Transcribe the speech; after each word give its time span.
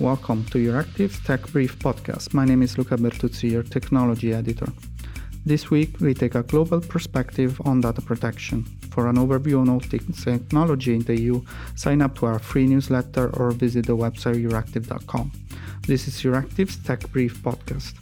Welcome 0.00 0.44
to 0.46 0.58
Euractiv 0.58 1.24
Tech 1.24 1.46
Brief 1.52 1.78
podcast. 1.78 2.34
My 2.34 2.44
name 2.44 2.62
is 2.62 2.76
Luca 2.76 2.96
Bertuzzi, 2.96 3.52
your 3.52 3.62
technology 3.62 4.34
editor. 4.34 4.66
This 5.46 5.70
week, 5.70 6.00
we 6.00 6.14
take 6.14 6.34
a 6.34 6.42
global 6.42 6.80
perspective 6.80 7.60
on 7.64 7.80
data 7.80 8.02
protection. 8.02 8.64
For 8.90 9.06
an 9.06 9.18
overview 9.18 9.60
on 9.60 9.68
all 9.68 9.78
technology 9.78 10.94
in 10.96 11.02
the 11.02 11.20
EU, 11.20 11.42
sign 11.76 12.02
up 12.02 12.18
to 12.18 12.26
our 12.26 12.40
free 12.40 12.66
newsletter 12.66 13.30
or 13.38 13.52
visit 13.52 13.86
the 13.86 13.96
website 13.96 14.42
euractiv.com. 14.42 15.30
This 15.86 16.08
is 16.08 16.20
Euractiv's 16.22 16.76
Tech 16.78 17.08
Brief 17.12 17.40
podcast. 17.40 17.94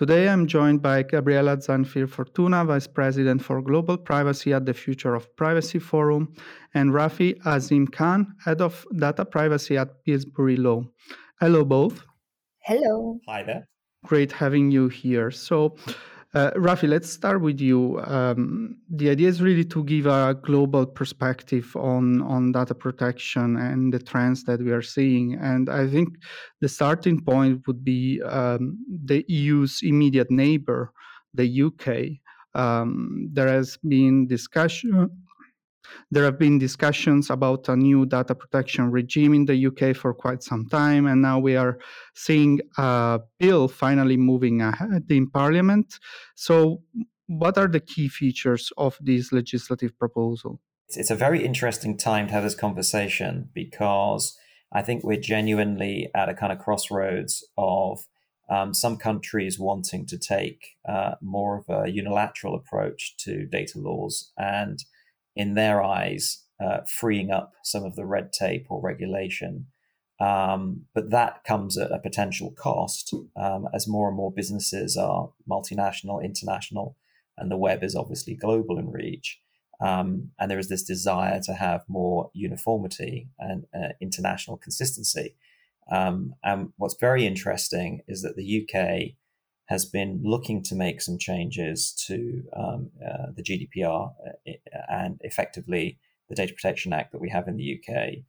Today 0.00 0.30
I'm 0.30 0.46
joined 0.46 0.80
by 0.80 1.02
Gabriela 1.02 1.58
Zanfir 1.58 2.08
Fortuna, 2.08 2.64
Vice 2.64 2.86
President 2.86 3.44
for 3.44 3.60
Global 3.60 3.98
Privacy 3.98 4.50
at 4.54 4.64
the 4.64 4.72
Future 4.72 5.14
of 5.14 5.36
Privacy 5.36 5.78
Forum, 5.78 6.32
and 6.72 6.92
Rafi 6.92 7.38
Azim 7.44 7.86
Khan, 7.86 8.34
Head 8.42 8.62
of 8.62 8.86
Data 8.96 9.26
Privacy 9.26 9.76
at 9.76 10.02
Pillsbury 10.06 10.56
Law. 10.56 10.84
Hello, 11.38 11.66
both. 11.66 12.02
Hello. 12.60 13.18
Hi 13.28 13.42
there. 13.42 13.68
Great 14.06 14.32
having 14.32 14.70
you 14.70 14.88
here. 14.88 15.30
So, 15.30 15.76
uh, 16.32 16.52
Rafi, 16.52 16.88
let's 16.88 17.10
start 17.10 17.40
with 17.40 17.60
you. 17.60 18.00
Um, 18.04 18.76
the 18.88 19.10
idea 19.10 19.28
is 19.28 19.42
really 19.42 19.64
to 19.64 19.82
give 19.82 20.06
a 20.06 20.36
global 20.40 20.86
perspective 20.86 21.74
on, 21.74 22.22
on 22.22 22.52
data 22.52 22.74
protection 22.74 23.56
and 23.56 23.92
the 23.92 23.98
trends 23.98 24.44
that 24.44 24.60
we 24.60 24.70
are 24.70 24.82
seeing. 24.82 25.34
And 25.34 25.68
I 25.68 25.88
think 25.88 26.08
the 26.60 26.68
starting 26.68 27.20
point 27.20 27.66
would 27.66 27.84
be 27.84 28.22
um, 28.22 28.78
the 29.04 29.24
EU's 29.26 29.80
immediate 29.82 30.30
neighbor, 30.30 30.92
the 31.34 31.62
UK. 31.62 32.20
Um, 32.54 33.28
there 33.32 33.48
has 33.48 33.76
been 33.78 34.28
discussion 34.28 35.10
there 36.10 36.24
have 36.24 36.38
been 36.38 36.58
discussions 36.58 37.30
about 37.30 37.68
a 37.68 37.76
new 37.76 38.06
data 38.06 38.34
protection 38.34 38.90
regime 38.90 39.34
in 39.34 39.44
the 39.46 39.66
UK 39.66 39.96
for 39.96 40.14
quite 40.14 40.42
some 40.42 40.66
time, 40.68 41.06
and 41.06 41.22
now 41.22 41.38
we 41.38 41.56
are 41.56 41.78
seeing 42.14 42.60
a 42.78 43.20
bill 43.38 43.68
finally 43.68 44.16
moving 44.16 44.60
ahead 44.60 45.04
in 45.10 45.28
Parliament. 45.28 45.98
So, 46.34 46.82
what 47.26 47.56
are 47.58 47.68
the 47.68 47.80
key 47.80 48.08
features 48.08 48.72
of 48.76 48.98
this 49.00 49.32
legislative 49.32 49.96
proposal? 49.98 50.60
It's 50.88 51.10
a 51.10 51.14
very 51.14 51.44
interesting 51.44 51.96
time 51.96 52.26
to 52.26 52.32
have 52.32 52.42
this 52.42 52.56
conversation 52.56 53.50
because 53.54 54.36
I 54.72 54.82
think 54.82 55.04
we're 55.04 55.20
genuinely 55.20 56.10
at 56.14 56.28
a 56.28 56.34
kind 56.34 56.52
of 56.52 56.58
crossroads 56.58 57.44
of 57.56 58.06
um, 58.50 58.74
some 58.74 58.96
countries 58.96 59.58
wanting 59.58 60.06
to 60.06 60.18
take 60.18 60.76
uh, 60.88 61.14
more 61.20 61.58
of 61.58 61.84
a 61.84 61.90
unilateral 61.90 62.56
approach 62.56 63.16
to 63.18 63.46
data 63.46 63.78
laws 63.78 64.32
and 64.36 64.84
in 65.34 65.54
their 65.54 65.82
eyes, 65.82 66.44
uh, 66.62 66.80
freeing 66.82 67.30
up 67.30 67.52
some 67.62 67.84
of 67.84 67.96
the 67.96 68.04
red 68.04 68.32
tape 68.32 68.66
or 68.68 68.80
regulation. 68.80 69.66
Um, 70.20 70.82
but 70.94 71.10
that 71.10 71.44
comes 71.44 71.78
at 71.78 71.92
a 71.92 71.98
potential 71.98 72.52
cost 72.52 73.14
um, 73.36 73.68
as 73.72 73.88
more 73.88 74.08
and 74.08 74.16
more 74.16 74.30
businesses 74.30 74.96
are 74.96 75.30
multinational, 75.48 76.22
international, 76.22 76.96
and 77.38 77.50
the 77.50 77.56
web 77.56 77.82
is 77.82 77.96
obviously 77.96 78.34
global 78.34 78.78
in 78.78 78.90
reach. 78.90 79.40
Um, 79.80 80.32
and 80.38 80.50
there 80.50 80.58
is 80.58 80.68
this 80.68 80.82
desire 80.82 81.40
to 81.44 81.54
have 81.54 81.84
more 81.88 82.30
uniformity 82.34 83.28
and 83.38 83.64
uh, 83.74 83.94
international 84.00 84.58
consistency. 84.58 85.36
Um, 85.90 86.34
and 86.44 86.72
what's 86.76 86.96
very 87.00 87.26
interesting 87.26 88.02
is 88.06 88.22
that 88.22 88.36
the 88.36 88.62
UK 88.62 89.16
has 89.70 89.84
been 89.84 90.20
looking 90.24 90.62
to 90.64 90.74
make 90.74 91.00
some 91.00 91.16
changes 91.16 91.92
to 91.92 92.42
um, 92.56 92.90
uh, 93.02 93.26
the 93.36 93.42
GDPR 93.42 94.12
uh, 94.28 94.52
and 94.88 95.20
effectively 95.22 95.96
the 96.28 96.34
Data 96.34 96.52
Protection 96.52 96.92
Act 96.92 97.12
that 97.12 97.20
we 97.20 97.30
have 97.30 97.46
in 97.46 97.56
the 97.56 97.78
UK, 97.78 98.24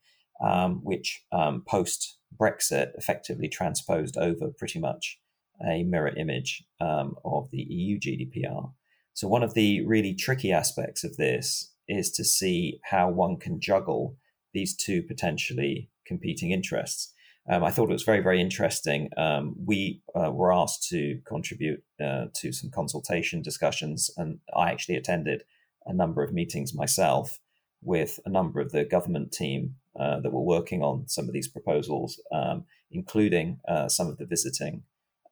um, 0.48 0.82
which 0.84 1.24
um, 1.32 1.64
post 1.68 2.20
Brexit 2.40 2.92
effectively 2.96 3.50
transposed 3.50 4.18
over 4.18 4.50
pretty 4.56 4.80
much 4.80 5.20
a 5.68 5.84
mirror 5.84 6.16
image 6.16 6.64
um, 6.80 7.16
of 7.26 7.50
the 7.50 7.62
EU 7.62 8.00
GDPR. 8.00 8.72
So, 9.14 9.28
one 9.28 9.44
of 9.44 9.56
the 9.56 9.84
really 9.86 10.14
tricky 10.14 10.52
aspects 10.52 11.04
of 11.04 11.18
this 11.18 11.74
is 11.88 12.12
to 12.12 12.24
see 12.24 12.80
how 12.84 13.10
one 13.10 13.38
can 13.38 13.60
juggle 13.60 14.16
these 14.54 14.76
two 14.76 15.02
potentially 15.02 15.90
competing 16.06 16.52
interests. 16.52 17.14
Um, 17.50 17.64
I 17.64 17.72
thought 17.72 17.90
it 17.90 17.94
was 17.94 18.04
very, 18.04 18.22
very 18.22 18.40
interesting. 18.40 19.10
Um, 19.18 19.56
we 19.66 20.02
uh, 20.16 20.32
were 20.32 20.54
asked 20.54 20.88
to 20.90 21.20
contribute 21.26 21.84
uh, 22.04 22.26
to 22.36 22.52
some 22.52 22.70
consultation 22.70 23.42
discussions, 23.42 24.12
and 24.16 24.40
I 24.56 24.72
actually 24.72 24.96
attended 24.96 25.44
a 25.86 25.94
number 25.94 26.24
of 26.24 26.34
meetings 26.34 26.76
myself 26.76 27.40
with 27.82 28.20
a 28.26 28.30
number 28.30 28.62
of 28.62 28.72
the 28.72 28.86
government 28.86 29.32
team 29.32 29.76
uh, 30.00 30.20
that 30.20 30.32
were 30.32 30.42
working 30.42 30.84
on 30.84 31.08
some 31.08 31.28
of 31.28 31.34
these 31.34 31.48
proposals, 31.48 32.22
um, 32.32 32.66
including 32.92 33.60
uh, 33.68 33.90
some 33.90 34.08
of 34.08 34.18
the 34.18 34.26
visiting 34.26 34.84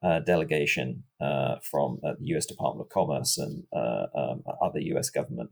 uh, 0.02 0.18
delegation 0.18 1.04
uh, 1.20 1.56
from 1.62 2.00
the 2.02 2.16
US 2.36 2.46
Department 2.46 2.86
of 2.86 2.92
Commerce 2.92 3.38
and 3.38 3.64
um, 3.72 4.42
other 4.60 4.80
US 4.80 5.10
government 5.10 5.50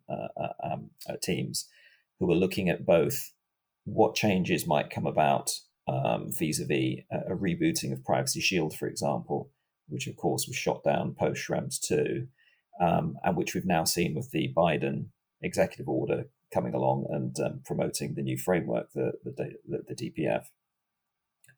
um, 0.64 0.91
teams 1.22 1.68
who 2.18 2.26
were 2.26 2.34
looking 2.34 2.68
at 2.68 2.84
both 2.84 3.32
what 3.84 4.14
changes 4.14 4.66
might 4.66 4.91
come 4.91 5.06
about 5.06 5.52
um, 5.88 6.31
vis-a-vis 6.31 7.00
a, 7.10 7.32
a, 7.32 7.37
rebooting 7.37 7.93
of 7.93 8.04
Privacy 8.04 8.41
Shield, 8.41 8.76
for 8.76 8.87
example, 8.87 9.50
which 9.88 10.06
of 10.06 10.16
course 10.16 10.47
was 10.47 10.56
shot 10.56 10.84
down 10.84 11.15
post 11.19 11.47
Schrems 11.47 11.81
2, 11.81 12.26
um, 12.81 13.16
and 13.25 13.37
which 13.37 13.54
we've 13.54 13.65
now 13.65 13.84
seen 13.84 14.15
with 14.15 14.31
the 14.31 14.53
Biden 14.56 15.06
executive 15.43 15.88
order 15.88 16.25
coming 16.53 16.75
along 16.75 17.06
and 17.10 17.38
um, 17.41 17.60
promoting 17.65 18.15
the 18.15 18.22
new 18.22 18.38
framework, 18.38 18.93
the, 18.94 19.12
the, 19.25 19.54
the, 19.66 19.82
the 19.88 19.94
DPF. 19.94 20.44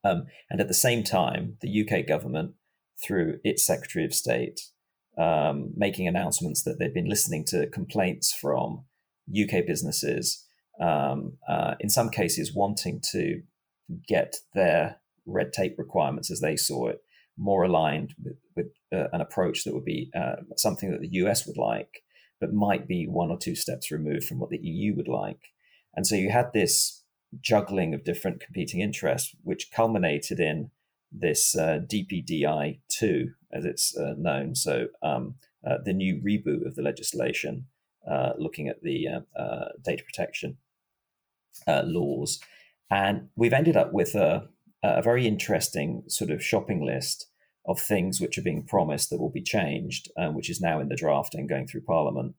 Um, 0.02 0.26
and 0.48 0.60
at 0.60 0.68
the 0.68 0.74
same 0.74 1.02
time, 1.02 1.56
the 1.60 1.84
UK 1.84 2.06
government, 2.06 2.54
through 3.02 3.38
its 3.44 3.64
Secretary 3.64 4.04
of 4.04 4.14
State, 4.14 4.60
um, 5.18 5.72
making 5.76 6.06
announcements 6.06 6.62
that 6.62 6.78
they've 6.78 6.94
been 6.94 7.08
listening 7.08 7.44
to 7.46 7.66
complaints 7.68 8.32
from 8.32 8.84
UK 9.30 9.66
businesses, 9.66 10.46
um, 10.80 11.34
uh, 11.48 11.74
in 11.80 11.90
some 11.90 12.08
cases 12.08 12.54
wanting 12.54 13.00
to 13.10 13.42
get 14.06 14.36
their 14.54 15.00
red 15.26 15.52
tape 15.52 15.76
requirements 15.78 16.30
as 16.30 16.40
they 16.40 16.56
saw 16.56 16.88
it 16.88 17.02
more 17.36 17.64
aligned 17.64 18.14
with, 18.22 18.36
with 18.54 18.66
uh, 18.92 19.08
an 19.12 19.20
approach 19.20 19.64
that 19.64 19.74
would 19.74 19.84
be 19.84 20.10
uh, 20.14 20.36
something 20.56 20.90
that 20.90 21.00
the 21.00 21.08
US 21.08 21.46
would 21.46 21.56
like, 21.56 22.02
but 22.40 22.52
might 22.52 22.86
be 22.86 23.06
one 23.06 23.30
or 23.30 23.38
two 23.38 23.54
steps 23.54 23.90
removed 23.90 24.24
from 24.24 24.38
what 24.38 24.50
the 24.50 24.60
EU 24.62 24.94
would 24.94 25.08
like. 25.08 25.52
And 25.94 26.06
so 26.06 26.14
you 26.14 26.30
had 26.30 26.52
this 26.52 27.02
juggling 27.40 27.94
of 27.94 28.04
different 28.04 28.40
competing 28.40 28.80
interests, 28.80 29.34
which 29.42 29.70
culminated 29.72 30.38
in 30.38 30.70
this 31.10 31.56
uh, 31.56 31.80
DPDI 31.86 32.80
2, 32.88 33.30
as 33.52 33.64
it's 33.64 33.96
uh, 33.96 34.14
known. 34.16 34.54
So 34.54 34.88
um, 35.02 35.36
uh, 35.66 35.78
the 35.84 35.92
new 35.92 36.20
reboot 36.24 36.66
of 36.66 36.76
the 36.76 36.82
legislation 36.82 37.66
uh, 38.08 38.32
looking 38.38 38.68
at 38.68 38.82
the 38.82 39.06
data 39.84 40.02
protection 40.04 40.58
laws. 41.66 42.40
And 42.90 43.28
we've 43.36 43.52
ended 43.52 43.76
up 43.76 43.92
with 43.92 44.14
a, 44.14 44.48
a 44.82 45.02
very 45.02 45.26
interesting 45.26 46.02
sort 46.08 46.30
of 46.30 46.44
shopping 46.44 46.84
list 46.84 47.26
of 47.66 47.80
things 47.80 48.20
which 48.20 48.38
are 48.38 48.42
being 48.42 48.64
promised 48.64 49.10
that 49.10 49.20
will 49.20 49.30
be 49.30 49.42
changed, 49.42 50.10
um, 50.18 50.34
which 50.34 50.50
is 50.50 50.60
now 50.60 50.80
in 50.80 50.88
the 50.88 50.96
draft 50.96 51.34
and 51.34 51.48
going 51.48 51.66
through 51.66 51.82
Parliament. 51.82 52.34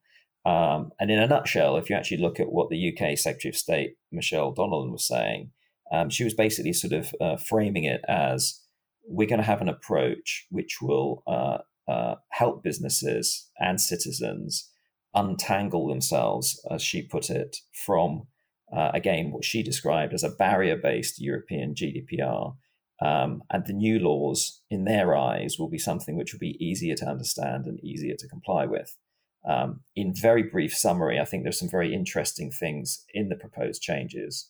Um, 0.45 0.91
and 0.99 1.11
in 1.11 1.19
a 1.19 1.27
nutshell, 1.27 1.77
if 1.77 1.89
you 1.89 1.95
actually 1.95 2.17
look 2.17 2.39
at 2.39 2.51
what 2.51 2.69
the 2.69 2.91
UK 2.91 3.17
Secretary 3.17 3.51
of 3.51 3.55
State, 3.55 3.95
Michelle 4.11 4.53
Donelan, 4.53 4.91
was 4.91 5.07
saying, 5.07 5.51
um, 5.91 6.09
she 6.09 6.23
was 6.23 6.33
basically 6.33 6.73
sort 6.73 6.93
of 6.93 7.13
uh, 7.21 7.37
framing 7.37 7.83
it 7.83 8.01
as 8.07 8.61
we're 9.07 9.27
going 9.27 9.41
to 9.41 9.45
have 9.45 9.61
an 9.61 9.69
approach 9.69 10.47
which 10.49 10.81
will 10.81 11.23
uh, 11.27 11.59
uh, 11.87 12.15
help 12.29 12.63
businesses 12.63 13.49
and 13.59 13.79
citizens 13.79 14.69
untangle 15.13 15.87
themselves, 15.87 16.65
as 16.71 16.81
she 16.81 17.01
put 17.01 17.29
it, 17.29 17.57
from 17.73 18.27
uh, 18.75 18.91
again, 18.93 19.31
what 19.31 19.45
she 19.45 19.63
described 19.63 20.13
as 20.13 20.23
a 20.23 20.29
barrier 20.29 20.75
based 20.75 21.21
European 21.21 21.75
GDPR. 21.75 22.55
Um, 23.01 23.41
and 23.49 23.65
the 23.65 23.73
new 23.73 23.97
laws, 23.97 24.61
in 24.69 24.85
their 24.85 25.15
eyes, 25.15 25.57
will 25.57 25.69
be 25.69 25.79
something 25.79 26.15
which 26.15 26.33
will 26.33 26.39
be 26.39 26.63
easier 26.63 26.93
to 26.95 27.07
understand 27.07 27.65
and 27.65 27.83
easier 27.83 28.15
to 28.15 28.27
comply 28.27 28.67
with. 28.67 28.95
Um, 29.43 29.81
in 29.95 30.13
very 30.13 30.43
brief 30.43 30.75
summary, 30.75 31.19
I 31.19 31.25
think 31.25 31.43
there's 31.43 31.57
some 31.57 31.69
very 31.69 31.95
interesting 31.95 32.51
things 32.51 33.03
in 33.13 33.29
the 33.29 33.35
proposed 33.35 33.81
changes. 33.81 34.49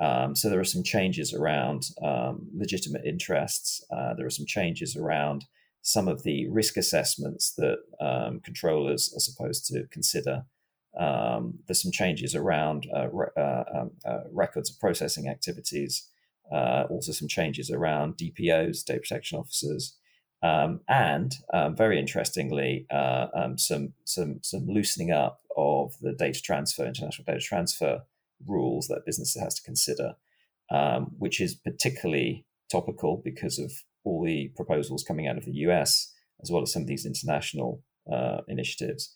Um, 0.00 0.34
so 0.34 0.50
there 0.50 0.58
are 0.58 0.64
some 0.64 0.82
changes 0.82 1.32
around 1.32 1.84
um, 2.02 2.48
legitimate 2.52 3.04
interests. 3.04 3.84
Uh, 3.94 4.14
there 4.14 4.26
are 4.26 4.30
some 4.30 4.46
changes 4.46 4.96
around 4.96 5.44
some 5.82 6.08
of 6.08 6.22
the 6.22 6.48
risk 6.48 6.76
assessments 6.76 7.54
that 7.54 7.78
um, 8.00 8.40
controllers 8.40 9.12
are 9.14 9.20
supposed 9.20 9.66
to 9.66 9.86
consider 9.90 10.44
um, 10.98 11.58
there's 11.66 11.82
some 11.82 11.92
changes 11.92 12.34
around 12.34 12.86
uh, 12.94 13.08
re- 13.10 13.34
uh, 13.36 13.64
um, 13.74 13.90
uh, 14.04 14.24
records 14.30 14.70
of 14.70 14.78
processing 14.78 15.28
activities, 15.28 16.08
uh, 16.52 16.84
also 16.90 17.12
some 17.12 17.28
changes 17.28 17.70
around 17.70 18.16
DPOs, 18.16 18.84
data 18.84 19.00
protection 19.00 19.38
officers, 19.38 19.96
Um, 20.42 20.80
and 20.88 21.36
um, 21.54 21.76
very 21.76 21.98
interestingly, 21.98 22.86
um, 22.90 23.56
some 23.58 23.94
some 24.04 24.40
some 24.42 24.66
loosening 24.66 25.12
up 25.12 25.40
of 25.56 25.96
the 26.00 26.12
data 26.12 26.40
transfer, 26.42 26.84
international 26.84 27.24
data 27.24 27.40
transfer 27.40 28.02
rules 28.46 28.88
that 28.88 29.06
business 29.06 29.34
has 29.36 29.54
to 29.54 29.62
consider, 29.62 30.16
um, 30.70 31.12
which 31.18 31.40
is 31.40 31.54
particularly 31.54 32.44
topical 32.70 33.18
because 33.24 33.58
of 33.58 33.72
all 34.04 34.24
the 34.24 34.48
proposals 34.56 35.04
coming 35.04 35.28
out 35.28 35.38
of 35.38 35.44
the 35.44 35.52
US, 35.68 36.12
as 36.42 36.50
well 36.50 36.62
as 36.62 36.72
some 36.72 36.82
of 36.82 36.88
these 36.88 37.06
international 37.06 37.80
uh, 38.12 38.40
initiatives. 38.48 39.14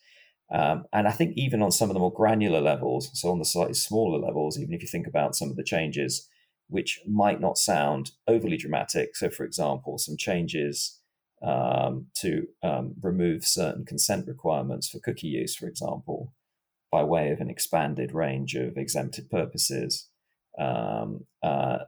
Um, 0.53 0.85
and 0.93 1.09
I 1.09 1.11
think 1.11 1.37
even 1.37 1.63
on 1.63 1.73
some 1.73 1.91
of 1.91 1.95
the 1.95 2.01
more 2.01 2.13
granular 2.13 2.61
levels, 2.61 3.11
so 3.19 3.31
on 3.31 3.39
the 3.39 3.45
slightly 3.45 3.75
smaller 3.75 4.19
levels, 4.19 4.59
even 4.59 4.75
if 4.75 4.83
you 4.83 4.89
think 4.89 5.07
about 5.07 5.35
some 5.35 5.51
of 5.51 5.57
the 5.57 5.65
changes 5.65 6.29
which 6.69 7.01
might 7.07 7.41
not 7.41 7.59
sound 7.59 8.13
overly 8.27 8.57
dramatic. 8.57 9.17
So, 9.17 9.31
for 9.31 9.45
example, 9.45 9.99
some 9.99 10.17
changes 10.17 11.01
um, 11.43 12.07
to 12.15 12.47
um, 12.63 12.95
remove 13.01 13.45
certain 13.45 13.85
consent 13.85 14.27
requirements 14.27 14.89
for 14.89 14.99
cookie 14.99 15.29
use, 15.29 15.55
for 15.55 15.67
example, 15.67 16.33
by 16.91 17.03
way 17.03 17.31
of 17.31 17.41
an 17.41 17.51
expanded 17.51 18.13
range 18.13 18.55
of 18.55 18.77
exempted 18.77 19.31
purposes. 19.31 20.09
Um, 20.59 21.27
uh, 21.43 21.79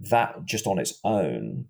that 0.00 0.44
just 0.44 0.66
on 0.66 0.78
its 0.78 0.98
own 1.04 1.66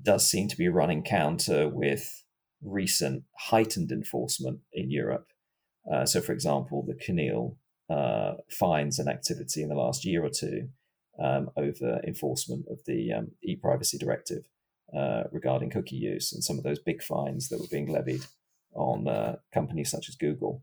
does 0.00 0.26
seem 0.26 0.48
to 0.48 0.56
be 0.56 0.68
running 0.68 1.02
counter 1.02 1.68
with 1.68 2.24
recent 2.62 3.24
heightened 3.36 3.90
enforcement 3.90 4.60
in 4.72 4.90
Europe. 4.90 5.28
Uh, 5.92 6.04
so, 6.04 6.20
for 6.20 6.32
example, 6.32 6.84
the 6.86 6.94
CNIL 6.94 7.56
uh, 7.90 8.34
fines 8.50 8.98
and 8.98 9.08
activity 9.08 9.62
in 9.62 9.68
the 9.68 9.74
last 9.74 10.04
year 10.04 10.24
or 10.24 10.30
two 10.30 10.68
um, 11.18 11.50
over 11.56 12.00
enforcement 12.06 12.66
of 12.70 12.80
the 12.86 13.12
um, 13.12 13.32
e-privacy 13.42 13.98
directive 13.98 14.44
uh, 14.96 15.24
regarding 15.32 15.70
cookie 15.70 15.96
use 15.96 16.32
and 16.32 16.44
some 16.44 16.58
of 16.58 16.64
those 16.64 16.78
big 16.78 17.02
fines 17.02 17.48
that 17.48 17.60
were 17.60 17.66
being 17.70 17.90
levied 17.90 18.22
on 18.74 19.08
uh, 19.08 19.36
companies 19.52 19.90
such 19.90 20.08
as 20.08 20.14
Google. 20.14 20.62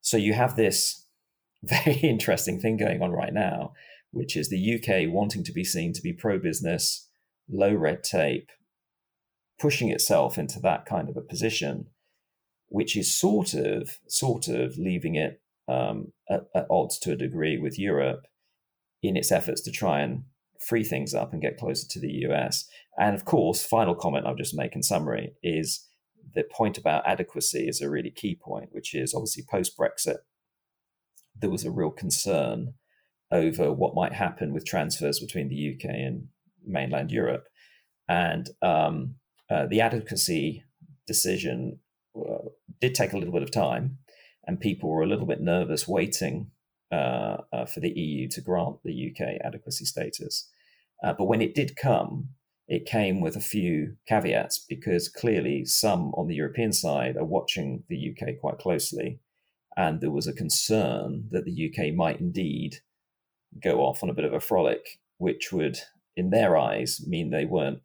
So 0.00 0.16
you 0.16 0.32
have 0.32 0.56
this 0.56 1.06
very 1.62 1.96
interesting 1.96 2.60
thing 2.60 2.76
going 2.76 3.02
on 3.02 3.12
right 3.12 3.32
now, 3.32 3.72
which 4.10 4.36
is 4.36 4.48
the 4.48 4.74
UK 4.74 5.12
wanting 5.12 5.44
to 5.44 5.52
be 5.52 5.64
seen 5.64 5.92
to 5.92 6.02
be 6.02 6.12
pro-business, 6.12 7.08
low 7.48 7.72
red 7.72 8.02
tape, 8.02 8.50
pushing 9.60 9.90
itself 9.90 10.38
into 10.38 10.58
that 10.60 10.86
kind 10.86 11.08
of 11.08 11.16
a 11.16 11.22
position, 11.22 11.86
which 12.72 12.96
is 12.96 13.14
sort 13.14 13.52
of 13.52 13.98
sort 14.08 14.48
of 14.48 14.78
leaving 14.78 15.14
it 15.14 15.42
um, 15.68 16.10
at, 16.30 16.46
at 16.54 16.66
odds 16.70 16.98
to 16.98 17.12
a 17.12 17.16
degree 17.16 17.58
with 17.58 17.78
Europe 17.78 18.26
in 19.02 19.14
its 19.14 19.30
efforts 19.30 19.60
to 19.60 19.70
try 19.70 20.00
and 20.00 20.24
free 20.58 20.82
things 20.82 21.12
up 21.14 21.32
and 21.32 21.42
get 21.42 21.58
closer 21.58 21.86
to 21.86 22.00
the 22.00 22.24
US. 22.26 22.66
And 22.98 23.14
of 23.14 23.26
course, 23.26 23.64
final 23.64 23.94
comment 23.94 24.26
I'll 24.26 24.34
just 24.34 24.56
make 24.56 24.74
in 24.74 24.82
summary 24.82 25.34
is 25.42 25.86
the 26.34 26.44
point 26.44 26.78
about 26.78 27.06
adequacy 27.06 27.68
is 27.68 27.82
a 27.82 27.90
really 27.90 28.10
key 28.10 28.34
point, 28.34 28.70
which 28.72 28.94
is 28.94 29.12
obviously 29.12 29.44
post 29.50 29.76
Brexit, 29.76 30.18
there 31.38 31.50
was 31.50 31.66
a 31.66 31.70
real 31.70 31.90
concern 31.90 32.74
over 33.30 33.70
what 33.70 33.94
might 33.94 34.14
happen 34.14 34.54
with 34.54 34.64
transfers 34.64 35.20
between 35.20 35.48
the 35.48 35.74
UK 35.74 35.90
and 35.90 36.28
mainland 36.64 37.10
Europe. 37.10 37.48
And 38.08 38.48
um, 38.62 39.16
uh, 39.50 39.66
the 39.66 39.82
adequacy 39.82 40.64
decision 41.06 41.80
uh, 42.16 42.48
did 42.82 42.94
take 42.94 43.12
a 43.12 43.16
little 43.16 43.32
bit 43.32 43.44
of 43.44 43.50
time, 43.52 43.98
and 44.44 44.60
people 44.60 44.90
were 44.90 45.02
a 45.02 45.06
little 45.06 45.24
bit 45.24 45.40
nervous 45.40 45.86
waiting 45.86 46.50
uh, 46.90 47.38
uh, 47.52 47.64
for 47.64 47.78
the 47.78 47.90
EU 47.90 48.28
to 48.28 48.40
grant 48.40 48.76
the 48.84 49.10
UK 49.10 49.40
adequacy 49.42 49.84
status. 49.84 50.50
Uh, 51.02 51.14
but 51.16 51.26
when 51.26 51.40
it 51.40 51.54
did 51.54 51.76
come, 51.76 52.30
it 52.66 52.84
came 52.84 53.20
with 53.20 53.36
a 53.36 53.40
few 53.40 53.96
caveats 54.08 54.58
because 54.68 55.08
clearly 55.08 55.64
some 55.64 56.12
on 56.14 56.26
the 56.26 56.34
European 56.34 56.72
side 56.72 57.16
are 57.16 57.24
watching 57.24 57.84
the 57.88 58.10
UK 58.10 58.40
quite 58.40 58.58
closely. 58.58 59.20
And 59.76 60.00
there 60.00 60.10
was 60.10 60.26
a 60.26 60.32
concern 60.32 61.28
that 61.30 61.44
the 61.44 61.70
UK 61.70 61.94
might 61.94 62.20
indeed 62.20 62.78
go 63.62 63.80
off 63.80 64.02
on 64.02 64.10
a 64.10 64.14
bit 64.14 64.24
of 64.24 64.32
a 64.32 64.40
frolic, 64.40 65.00
which 65.18 65.52
would, 65.52 65.78
in 66.16 66.30
their 66.30 66.56
eyes, 66.56 67.00
mean 67.06 67.30
they 67.30 67.44
weren't 67.44 67.80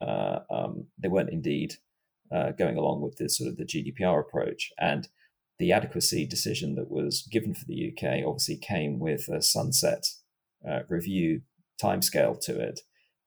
uh, 0.00 0.40
um, 0.50 0.86
they 0.96 1.08
weren't 1.08 1.30
indeed 1.30 1.74
uh, 2.32 2.52
going 2.52 2.76
along 2.76 3.00
with 3.02 3.16
this 3.16 3.36
sort 3.38 3.50
of 3.50 3.56
the 3.56 3.64
GDPR 3.64 4.20
approach. 4.20 4.70
And 4.78 5.08
the 5.58 5.72
adequacy 5.72 6.26
decision 6.26 6.74
that 6.76 6.90
was 6.90 7.26
given 7.30 7.54
for 7.54 7.64
the 7.64 7.92
UK 7.92 8.24
obviously 8.26 8.56
came 8.56 8.98
with 8.98 9.28
a 9.28 9.42
sunset 9.42 10.06
uh, 10.68 10.80
review 10.88 11.42
timescale 11.82 12.40
to 12.40 12.60
it, 12.60 12.80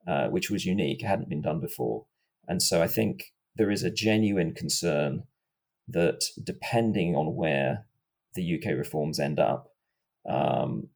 uh, 0.07 0.27
which 0.27 0.49
was 0.49 0.65
unique, 0.65 1.01
hadn't 1.01 1.29
been 1.29 1.41
done 1.41 1.59
before. 1.59 2.05
And 2.47 2.61
so 2.61 2.81
I 2.81 2.87
think 2.87 3.33
there 3.55 3.71
is 3.71 3.83
a 3.83 3.91
genuine 3.91 4.53
concern 4.53 5.23
that 5.87 6.23
depending 6.41 7.15
on 7.15 7.35
where 7.35 7.85
the 8.33 8.55
UK 8.55 8.77
reforms 8.77 9.19
end 9.19 9.39
up, 9.39 9.71
um, 10.27 10.87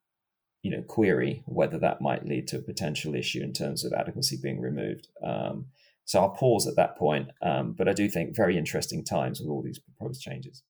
you 0.62 0.72
know, 0.72 0.81
query 0.81 1.44
whether 1.46 1.78
that 1.80 2.02
might 2.02 2.25
lead 2.25 2.48
to 2.48 2.57
a 2.57 2.62
potential 2.62 3.13
issue 3.13 3.42
in 3.42 3.54
terms 3.54 3.84
of 3.84 3.94
adequacy 3.94 4.38
being 4.42 4.62
removed. 4.62 5.07
Um, 5.24 5.68
so 6.06 6.22
I'll 6.22 6.30
pause 6.30 6.68
at 6.68 6.75
that 6.78 6.98
point, 6.98 7.30
um, 7.42 7.74
but 7.78 7.88
I 7.88 7.94
do 7.94 8.07
think 8.07 8.36
very 8.36 8.57
interesting 8.57 9.04
times 9.04 9.40
with 9.40 9.50
all 9.50 9.62
these 9.63 9.80
proposed 9.80 10.22
changes. 10.22 10.63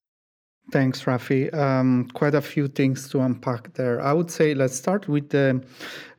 Thanks, 0.71 1.03
Rafi. 1.03 1.53
Um, 1.53 2.09
quite 2.13 2.33
a 2.33 2.41
few 2.41 2.67
things 2.67 3.07
to 3.09 3.21
unpack 3.21 3.73
there. 3.75 4.01
I 4.01 4.13
would 4.13 4.31
say 4.31 4.55
let's 4.55 4.75
start 4.75 5.07
with 5.07 5.29
the 5.29 5.63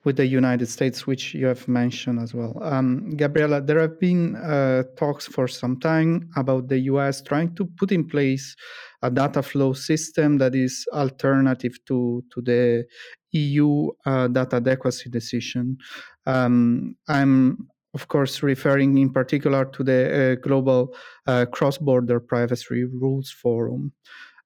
with 0.05 0.17
the 0.17 0.27
United 0.27 0.67
States, 0.67 1.05
which 1.05 1.35
you 1.35 1.47
have 1.47 1.67
mentioned 1.67 2.21
as 2.21 2.33
well. 2.33 2.57
Um, 2.63 3.11
Gabriela, 3.17 3.61
there 3.61 3.81
have 3.81 3.99
been 3.99 4.37
uh, 4.37 4.85
talks 4.97 5.27
for 5.27 5.49
some 5.49 5.81
time 5.81 6.31
about 6.37 6.69
the 6.69 6.79
U.S. 6.93 7.21
trying 7.21 7.57
to 7.57 7.65
put 7.77 7.91
in 7.91 8.07
place 8.07 8.55
a 9.03 9.11
data 9.11 9.43
flow 9.43 9.73
system 9.73 10.39
that 10.39 10.55
is 10.55 10.87
alternative 10.93 11.77
to 11.87 12.23
to 12.33 12.41
the 12.41 12.85
EU 13.33 13.91
uh, 14.07 14.29
data 14.29 14.57
adequacy 14.57 15.11
decision. 15.11 15.77
Um, 16.25 16.95
I'm 17.09 17.69
of 17.97 18.09
course, 18.09 18.43
referring 18.43 18.99
in 18.99 19.11
particular 19.11 19.65
to 19.75 19.81
the 19.83 20.01
uh, 20.05 20.35
Global 20.47 20.95
uh, 21.27 21.47
Cross 21.47 21.79
Border 21.79 22.21
Privacy 22.21 22.85
Rules 22.85 23.31
Forum. 23.31 23.93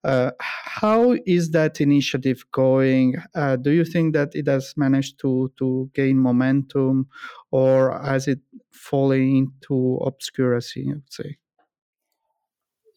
Uh, 0.05 0.31
how 0.39 1.17
is 1.27 1.51
that 1.51 1.81
initiative 1.81 2.45
going? 2.53 3.17
Uh, 3.35 3.57
do 3.57 3.71
you 3.73 3.85
think 3.85 4.15
that 4.15 4.31
it 4.35 4.47
has 4.47 4.73
managed 4.77 5.19
to 5.23 5.51
to 5.59 5.91
gain 5.95 6.17
momentum, 6.29 7.09
or 7.51 8.01
has 8.11 8.29
it 8.29 8.41
fallen 8.71 9.27
into 9.43 9.99
obscurity? 10.11 10.83
I 10.89 10.95
would 10.95 11.13
say. 11.13 11.31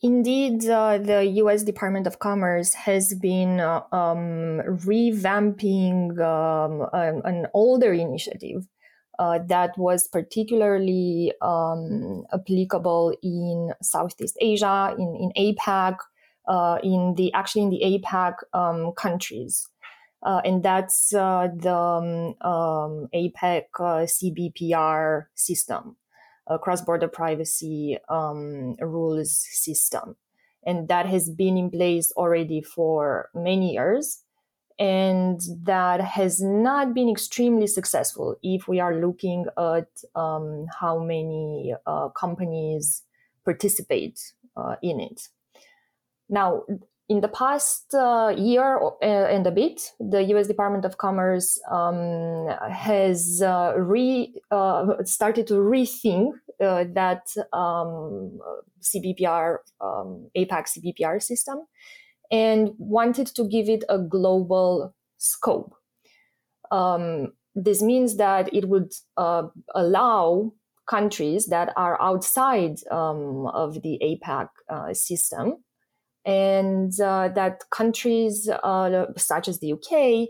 Indeed, 0.03 0.67
uh, 0.67 0.97
the 0.97 1.23
U.S. 1.43 1.63
Department 1.63 2.07
of 2.07 2.19
Commerce 2.19 2.73
has 2.73 3.15
been 3.15 3.61
uh, 3.61 3.83
um, 3.93 4.59
revamping 4.87 6.19
um, 6.19 6.73
an, 6.91 7.21
an, 7.23 7.47
older 7.53 7.93
initiative 7.93 8.67
uh, 9.19 9.39
that 9.47 9.77
was 9.77 10.07
particularly 10.07 11.33
um, 11.41 12.25
applicable 12.33 13.15
in 13.21 13.73
Southeast 13.81 14.37
Asia, 14.41 14.95
in, 14.97 15.31
in 15.35 15.55
APEC, 15.55 15.97
uh, 16.47 16.77
in 16.83 17.13
the 17.15 17.31
actually 17.33 17.61
in 17.61 17.69
the 17.69 17.81
APEC 17.83 18.35
um, 18.53 18.91
countries. 18.93 19.67
Uh, 20.23 20.41
and 20.45 20.63
that's 20.63 21.13
uh, 21.13 21.49
the 21.53 21.75
um, 21.75 22.33
um 22.49 23.07
APEC 23.13 23.63
uh, 23.79 24.05
CBPR 24.05 25.25
system, 25.35 25.97
cross-border 26.61 27.09
privacy 27.09 27.97
um, 28.09 28.75
rules 28.79 29.45
system, 29.51 30.15
and 30.65 30.87
that 30.87 31.05
has 31.05 31.29
been 31.29 31.57
in 31.57 31.69
place 31.69 32.11
already 32.15 32.61
for 32.61 33.29
many 33.35 33.73
years, 33.73 34.22
and 34.79 35.39
that 35.63 36.01
has 36.01 36.41
not 36.41 36.93
been 36.93 37.09
extremely 37.09 37.67
successful 37.67 38.35
if 38.41 38.67
we 38.67 38.79
are 38.79 38.95
looking 38.95 39.45
at 39.57 39.89
um, 40.15 40.65
how 40.79 40.99
many 40.99 41.73
uh, 41.85 42.09
companies 42.09 43.03
participate 43.45 44.19
uh, 44.57 44.75
in 44.81 44.99
it. 44.99 45.29
Now, 46.29 46.63
in 47.09 47.21
the 47.21 47.27
past 47.27 47.93
uh, 47.93 48.33
year 48.35 48.79
uh, 48.81 49.05
and 49.05 49.45
a 49.45 49.51
bit, 49.51 49.91
the 49.99 50.23
U.S. 50.23 50.47
Department 50.47 50.85
of 50.85 50.97
Commerce 50.97 51.59
um, 51.69 52.47
has 52.71 53.41
uh, 53.41 53.73
re 53.77 54.33
uh, 54.49 55.03
started 55.03 55.45
to 55.47 55.55
rethink 55.55 56.31
that 56.59 57.23
um, 57.51 58.39
CBPR 58.81 59.57
um, 59.81 60.29
APEC 60.35 60.65
CBPR 60.77 61.21
system, 61.21 61.67
and 62.31 62.71
wanted 62.77 63.27
to 63.27 63.47
give 63.47 63.69
it 63.69 63.83
a 63.89 63.99
global 63.99 64.95
scope. 65.17 65.75
Um, 66.71 67.33
this 67.55 67.81
means 67.81 68.17
that 68.17 68.53
it 68.53 68.67
would 68.67 68.93
uh, 69.17 69.43
allow 69.75 70.53
countries 70.87 71.47
that 71.47 71.71
are 71.77 72.01
outside 72.01 72.77
um, 72.91 73.47
of 73.47 73.81
the 73.83 73.99
APEC 74.01 74.95
system 74.95 75.63
and 76.25 76.99
uh, 77.01 77.29
that 77.29 77.63
countries 77.69 78.49
uh, 78.49 79.05
such 79.17 79.47
as 79.47 79.59
the 79.59 79.73
UK 79.73 80.29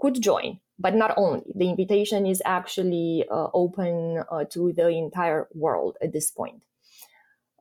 could 0.00 0.20
join. 0.20 0.60
But 0.78 0.94
not 0.94 1.14
only, 1.16 1.42
the 1.54 1.68
invitation 1.70 2.26
is 2.26 2.42
actually 2.44 3.24
uh, 3.30 3.48
open 3.54 4.22
uh, 4.30 4.44
to 4.50 4.74
the 4.74 4.88
entire 4.88 5.48
world 5.54 5.96
at 6.02 6.12
this 6.12 6.30
point. 6.30 6.62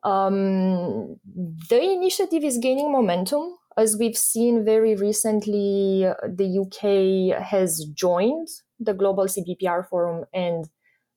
Um, 0.03 1.17
the 1.25 1.81
initiative 1.81 2.43
is 2.43 2.57
gaining 2.57 2.91
momentum. 2.91 3.55
As 3.77 3.97
we've 3.97 4.17
seen 4.17 4.63
very 4.63 4.95
recently, 4.95 6.07
the 6.23 6.59
UK 6.61 7.41
has 7.43 7.85
joined 7.93 8.47
the 8.79 8.93
Global 8.93 9.25
CBPR 9.25 9.87
Forum, 9.89 10.25
and 10.33 10.69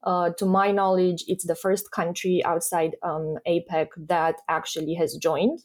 uh, 0.02 0.30
to 0.38 0.46
my 0.46 0.72
knowledge, 0.72 1.24
it's 1.28 1.46
the 1.46 1.54
first 1.54 1.92
country 1.92 2.42
outside 2.44 2.96
um, 3.02 3.36
APEC 3.46 3.88
that 3.96 4.36
actually 4.48 4.94
has 4.94 5.16
joined. 5.16 5.60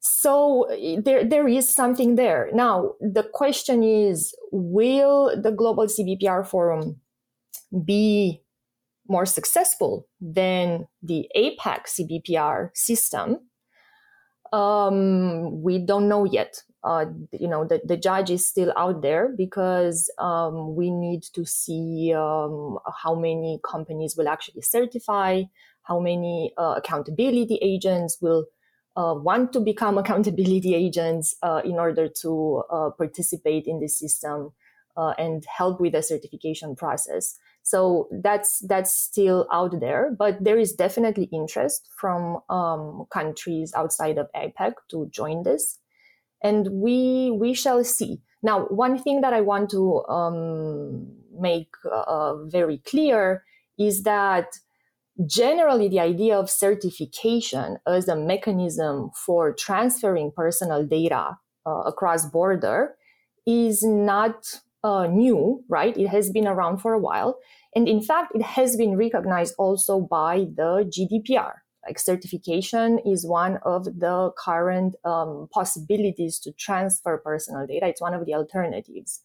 So 0.00 0.66
there, 1.04 1.24
there 1.24 1.46
is 1.46 1.68
something 1.68 2.16
there. 2.16 2.50
Now, 2.52 2.94
the 3.00 3.22
question 3.22 3.84
is 3.84 4.34
will 4.50 5.40
the 5.40 5.52
Global 5.52 5.86
CBPR 5.86 6.44
Forum 6.44 7.00
be 7.84 8.42
more 9.08 9.26
successful 9.26 10.08
than 10.20 10.86
the 11.00 11.28
APEC 11.36 11.86
CBPR 11.86 12.70
system? 12.74 13.38
Um, 14.52 15.62
we 15.62 15.78
don't 15.78 16.08
know 16.08 16.24
yet. 16.24 16.62
Uh, 16.84 17.06
you 17.32 17.48
know, 17.48 17.64
the, 17.64 17.80
the 17.84 17.96
judge 17.96 18.30
is 18.30 18.46
still 18.46 18.72
out 18.76 19.02
there 19.02 19.32
because 19.36 20.12
um, 20.18 20.74
we 20.74 20.90
need 20.90 21.22
to 21.34 21.44
see 21.46 22.12
um, 22.14 22.78
how 23.02 23.14
many 23.14 23.60
companies 23.64 24.16
will 24.16 24.28
actually 24.28 24.62
certify, 24.62 25.42
how 25.84 26.00
many 26.00 26.52
uh, 26.58 26.74
accountability 26.76 27.58
agents 27.62 28.18
will 28.20 28.46
uh, 28.96 29.14
want 29.16 29.52
to 29.52 29.60
become 29.60 29.96
accountability 30.02 30.74
agents 30.74 31.36
uh, 31.42 31.62
in 31.64 31.78
order 31.78 32.08
to 32.08 32.62
uh, 32.70 32.90
participate 32.90 33.66
in 33.66 33.80
the 33.80 33.88
system 33.88 34.52
uh, 34.96 35.14
and 35.18 35.44
help 35.46 35.80
with 35.80 35.92
the 35.92 36.02
certification 36.02 36.76
process. 36.76 37.38
So 37.62 38.08
that's 38.10 38.58
that's 38.66 38.92
still 38.92 39.46
out 39.52 39.78
there, 39.80 40.14
but 40.18 40.42
there 40.42 40.58
is 40.58 40.72
definitely 40.72 41.28
interest 41.32 41.88
from 41.96 42.40
um, 42.50 43.06
countries 43.10 43.72
outside 43.76 44.18
of 44.18 44.28
APEC 44.34 44.74
to 44.90 45.08
join 45.10 45.44
this, 45.44 45.78
and 46.42 46.68
we 46.72 47.30
we 47.30 47.54
shall 47.54 47.84
see. 47.84 48.20
Now, 48.42 48.64
one 48.66 48.98
thing 48.98 49.20
that 49.20 49.32
I 49.32 49.40
want 49.40 49.70
to 49.70 50.04
um, 50.06 51.06
make 51.38 51.68
uh, 51.90 52.44
very 52.46 52.78
clear 52.78 53.44
is 53.78 54.02
that 54.02 54.58
generally 55.26 55.88
the 55.88 56.00
idea 56.00 56.36
of 56.36 56.50
certification 56.50 57.78
as 57.86 58.08
a 58.08 58.16
mechanism 58.16 59.10
for 59.14 59.52
transferring 59.52 60.32
personal 60.34 60.84
data 60.84 61.38
uh, 61.66 61.82
across 61.82 62.26
border 62.26 62.94
is 63.46 63.82
not 63.82 64.60
uh, 64.84 65.06
new, 65.06 65.64
right? 65.68 65.96
It 65.96 66.08
has 66.08 66.30
been 66.30 66.46
around 66.46 66.78
for 66.78 66.92
a 66.92 66.98
while. 66.98 67.38
And 67.74 67.88
in 67.88 68.02
fact, 68.02 68.32
it 68.34 68.42
has 68.42 68.76
been 68.76 68.96
recognized 68.96 69.54
also 69.58 70.00
by 70.00 70.46
the 70.54 70.90
GDPR. 70.90 71.54
Like 71.86 71.98
certification 71.98 73.00
is 73.04 73.26
one 73.26 73.58
of 73.64 73.84
the 73.84 74.30
current 74.38 74.94
um, 75.04 75.48
possibilities 75.52 76.38
to 76.40 76.52
transfer 76.52 77.18
personal 77.18 77.66
data. 77.66 77.86
It's 77.86 78.00
one 78.00 78.14
of 78.14 78.24
the 78.24 78.34
alternatives 78.34 79.20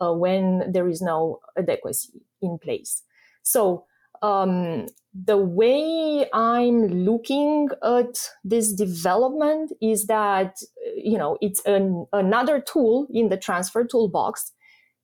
uh, 0.00 0.12
when 0.12 0.72
there 0.72 0.88
is 0.88 1.02
no 1.02 1.40
adequacy 1.58 2.22
in 2.40 2.58
place. 2.58 3.02
So 3.42 3.84
um, 4.22 4.86
the 5.14 5.36
way 5.36 6.26
I'm 6.32 6.86
looking 6.86 7.68
at 7.82 8.30
this 8.44 8.72
development 8.72 9.72
is 9.80 10.06
that 10.06 10.56
you 10.96 11.18
know 11.18 11.38
it's 11.40 11.60
an, 11.66 12.06
another 12.12 12.60
tool 12.60 13.06
in 13.12 13.28
the 13.28 13.36
transfer 13.36 13.84
toolbox 13.84 14.52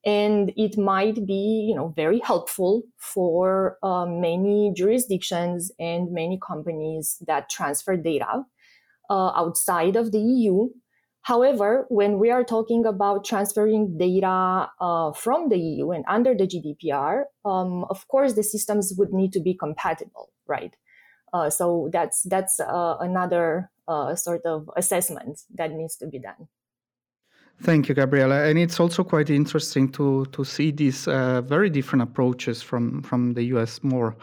and 0.06 0.52
it 0.56 0.76
might 0.76 1.26
be 1.26 1.66
you 1.68 1.74
know 1.74 1.88
very 1.96 2.20
helpful 2.20 2.82
for 2.98 3.78
uh, 3.82 4.06
many 4.06 4.72
jurisdictions 4.76 5.72
and 5.78 6.12
many 6.12 6.38
companies 6.46 7.18
that 7.26 7.48
transfer 7.48 7.96
data 7.96 8.44
uh, 9.10 9.32
outside 9.36 9.96
of 9.96 10.12
the 10.12 10.20
eu 10.20 10.68
however 11.22 11.86
when 11.88 12.18
we 12.18 12.30
are 12.30 12.44
talking 12.44 12.84
about 12.84 13.24
transferring 13.24 13.96
data 13.96 14.68
uh, 14.80 15.12
from 15.12 15.48
the 15.48 15.58
eu 15.58 15.90
and 15.90 16.04
under 16.08 16.34
the 16.34 16.46
gdpr 16.46 17.24
um, 17.44 17.84
of 17.90 18.06
course 18.08 18.34
the 18.34 18.42
systems 18.42 18.92
would 18.96 19.12
need 19.12 19.32
to 19.32 19.40
be 19.40 19.54
compatible 19.54 20.30
right? 20.46 20.76
Uh, 21.32 21.50
so 21.50 21.88
that's 21.92 22.22
that's 22.22 22.60
uh, 22.60 22.96
another 23.00 23.70
uh, 23.88 24.14
sort 24.14 24.42
of 24.44 24.70
assessment 24.76 25.40
that 25.54 25.72
needs 25.72 25.96
to 25.96 26.06
be 26.06 26.18
done 26.18 26.48
Thank 27.62 27.88
you, 27.88 27.94
Gabriela. 27.94 28.44
And 28.44 28.58
it's 28.58 28.78
also 28.78 29.04
quite 29.04 29.30
interesting 29.30 29.90
to 29.92 30.26
to 30.32 30.44
see 30.44 30.70
these 30.70 31.08
uh, 31.08 31.40
very 31.40 31.70
different 31.70 32.02
approaches 32.02 32.62
from 32.62 33.02
from 33.02 33.32
the 33.34 33.44
U.S. 33.54 33.82
more 33.82 34.16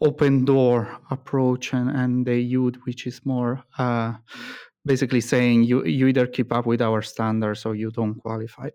open 0.00 0.44
door 0.44 0.88
approach 1.10 1.74
and 1.74 1.90
and 1.90 2.26
the 2.26 2.40
EU, 2.40 2.70
which 2.84 3.06
is 3.06 3.20
more. 3.24 3.62
Uh, 3.78 4.14
basically 4.86 5.20
saying 5.20 5.64
you, 5.64 5.84
you 5.84 6.06
either 6.06 6.26
keep 6.26 6.52
up 6.52 6.64
with 6.64 6.80
our 6.80 7.02
standards 7.02 7.66
or 7.66 7.74
you 7.74 7.90
don't 7.90 8.14
qualify. 8.20 8.70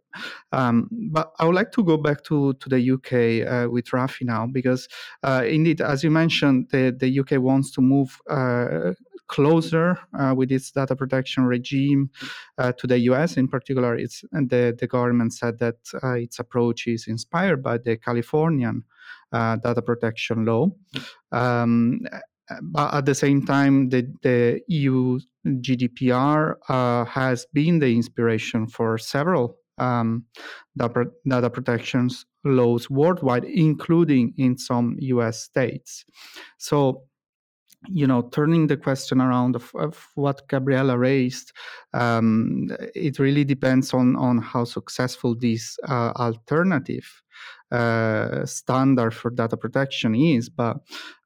Um, 0.51 0.89
but 0.91 1.31
I 1.39 1.45
would 1.45 1.55
like 1.55 1.71
to 1.71 1.83
go 1.83 1.97
back 1.97 2.23
to, 2.25 2.53
to 2.53 2.69
the 2.69 2.91
UK 2.91 3.47
uh, 3.47 3.69
with 3.71 3.85
Rafi 3.85 4.23
now, 4.23 4.45
because 4.45 4.89
uh, 5.23 5.43
indeed, 5.47 5.79
as 5.79 6.03
you 6.03 6.11
mentioned, 6.11 6.67
the, 6.69 6.93
the 6.95 7.19
UK 7.21 7.41
wants 7.41 7.71
to 7.71 7.81
move 7.81 8.19
uh, 8.29 8.91
closer 9.31 9.97
uh, 10.19 10.33
with 10.35 10.51
its 10.51 10.71
data 10.71 10.95
protection 10.95 11.45
regime 11.45 12.09
uh, 12.57 12.71
to 12.73 12.85
the 12.85 12.99
US. 13.11 13.37
In 13.37 13.47
particular, 13.47 13.95
it's 13.95 14.23
and 14.33 14.49
the, 14.49 14.75
the 14.77 14.87
government 14.87 15.33
said 15.33 15.57
that 15.59 15.77
uh, 16.03 16.13
its 16.25 16.37
approach 16.39 16.87
is 16.87 17.07
inspired 17.07 17.63
by 17.63 17.77
the 17.77 17.97
Californian 17.97 18.83
data 19.31 19.81
protection 19.81 20.45
law. 20.45 20.69
Um, 21.31 22.01
but 22.61 22.93
at 22.93 23.05
the 23.05 23.15
same 23.15 23.45
time, 23.45 23.89
the, 23.89 24.11
the 24.23 24.61
EU 24.67 25.19
GDPR 25.47 26.55
uh, 26.67 27.05
has 27.05 27.45
been 27.53 27.79
the 27.79 27.95
inspiration 27.95 28.67
for 28.67 28.97
several 28.97 29.57
um, 29.77 30.25
data, 30.77 31.05
data 31.27 31.49
protections 31.49 32.25
laws 32.43 32.89
worldwide, 32.89 33.45
including 33.45 34.33
in 34.37 34.57
some 34.57 34.95
US 34.99 35.43
states. 35.43 36.03
So 36.57 37.03
you 37.87 38.05
know, 38.05 38.21
turning 38.21 38.67
the 38.67 38.77
question 38.77 39.21
around 39.21 39.55
of, 39.55 39.71
of 39.75 40.07
what 40.15 40.47
Gabriela 40.47 40.97
raised, 40.97 41.51
um, 41.93 42.69
it 42.93 43.17
really 43.19 43.43
depends 43.43 43.93
on 43.93 44.15
on 44.15 44.37
how 44.37 44.63
successful 44.65 45.35
this 45.35 45.77
uh, 45.87 46.11
alternative 46.15 47.23
uh, 47.71 48.45
standard 48.45 49.13
for 49.13 49.31
data 49.31 49.57
protection 49.57 50.13
is. 50.13 50.49
But 50.49 50.77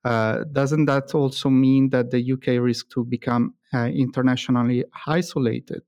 uh, 0.03 0.45
doesn't 0.51 0.85
that 0.85 1.13
also 1.13 1.49
mean 1.49 1.89
that 1.89 2.11
the 2.11 2.33
UK 2.33 2.61
risks 2.63 2.93
to 2.93 3.03
become 3.03 3.55
uh, 3.73 3.87
internationally 3.87 4.85
isolated 5.07 5.83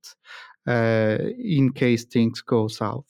uh, 0.68 1.18
in 1.38 1.72
case 1.74 2.04
things 2.04 2.42
go 2.42 2.68
south? 2.68 3.06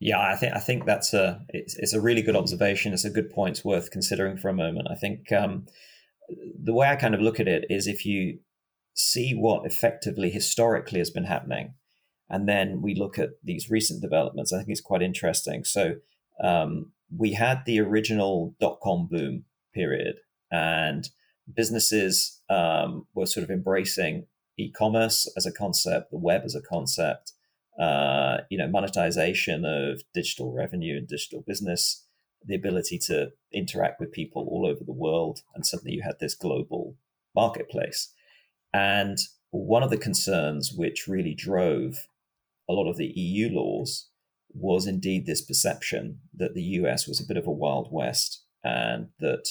Yeah, 0.00 0.18
I 0.18 0.34
think 0.34 0.54
I 0.54 0.60
think 0.60 0.86
that's 0.86 1.12
a 1.12 1.42
it's, 1.50 1.76
it's 1.76 1.92
a 1.92 2.00
really 2.00 2.22
good 2.22 2.36
observation. 2.36 2.92
It's 2.92 3.04
a 3.04 3.10
good 3.10 3.30
point. 3.30 3.56
It's 3.56 3.64
worth 3.64 3.90
considering 3.90 4.36
for 4.36 4.48
a 4.48 4.54
moment. 4.54 4.88
I 4.90 4.94
think. 4.94 5.32
Um, 5.32 5.66
the 6.62 6.74
way 6.74 6.88
I 6.88 6.96
kind 6.96 7.14
of 7.14 7.20
look 7.20 7.40
at 7.40 7.48
it 7.48 7.64
is 7.68 7.86
if 7.86 8.04
you 8.04 8.38
see 8.94 9.32
what 9.32 9.64
effectively 9.64 10.30
historically 10.30 10.98
has 10.98 11.10
been 11.10 11.24
happening, 11.24 11.74
and 12.28 12.48
then 12.48 12.82
we 12.82 12.94
look 12.94 13.18
at 13.18 13.30
these 13.42 13.70
recent 13.70 14.00
developments, 14.00 14.52
I 14.52 14.58
think 14.58 14.68
it's 14.70 14.80
quite 14.80 15.02
interesting. 15.02 15.64
So 15.64 15.96
um, 16.42 16.92
we 17.16 17.32
had 17.32 17.64
the 17.64 17.80
original 17.80 18.54
dot 18.60 18.78
com 18.82 19.08
boom 19.10 19.44
period, 19.74 20.16
and 20.50 21.08
businesses 21.54 22.40
um, 22.48 23.06
were 23.14 23.26
sort 23.26 23.44
of 23.44 23.50
embracing 23.50 24.26
e-commerce 24.58 25.32
as 25.36 25.46
a 25.46 25.52
concept, 25.52 26.10
the 26.10 26.18
web 26.18 26.42
as 26.44 26.54
a 26.54 26.60
concept, 26.60 27.32
uh, 27.80 28.38
you 28.50 28.58
know, 28.58 28.68
monetization 28.68 29.64
of 29.64 30.02
digital 30.12 30.52
revenue 30.52 30.98
and 30.98 31.08
digital 31.08 31.42
business 31.46 32.06
the 32.44 32.54
ability 32.54 32.98
to 32.98 33.32
interact 33.52 34.00
with 34.00 34.12
people 34.12 34.46
all 34.50 34.66
over 34.66 34.84
the 34.84 34.92
world. 34.92 35.40
And 35.54 35.66
suddenly 35.66 35.92
you 35.92 36.02
had 36.02 36.18
this 36.20 36.34
global 36.34 36.96
marketplace. 37.34 38.12
And 38.72 39.18
one 39.50 39.82
of 39.82 39.90
the 39.90 39.98
concerns 39.98 40.72
which 40.72 41.08
really 41.08 41.34
drove 41.34 41.96
a 42.68 42.72
lot 42.72 42.88
of 42.88 42.96
the 42.96 43.12
EU 43.16 43.48
laws 43.50 44.08
was 44.52 44.86
indeed 44.86 45.26
this 45.26 45.42
perception 45.42 46.20
that 46.34 46.54
the 46.54 46.62
US 46.62 47.06
was 47.06 47.20
a 47.20 47.26
bit 47.26 47.36
of 47.36 47.46
a 47.46 47.52
Wild 47.52 47.88
West 47.92 48.44
and 48.64 49.08
that 49.20 49.48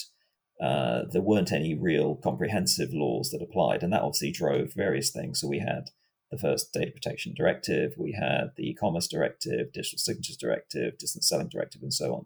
uh, 0.62 1.04
there 1.12 1.22
weren't 1.22 1.52
any 1.52 1.74
real 1.74 2.16
comprehensive 2.16 2.94
laws 2.94 3.32
that 3.32 3.42
applied. 3.42 3.82
And 3.82 3.94
that 3.94 4.02
obviously 4.02 4.32
drove 4.32 4.74
various 4.74 5.10
things. 5.10 5.40
So 5.40 5.48
we 5.48 5.60
had 5.60 5.90
the 6.32 6.38
first 6.38 6.74
data 6.74 6.92
protection 6.92 7.34
directive, 7.34 7.94
we 7.98 8.12
had 8.12 8.52
the 8.56 8.70
e 8.70 8.74
commerce 8.74 9.08
directive, 9.08 9.74
digital 9.74 9.98
signatures 9.98 10.38
directive, 10.38 10.98
distance 10.98 11.28
selling 11.28 11.50
directive, 11.50 11.82
and 11.82 11.94
so 11.94 12.14
on. 12.14 12.26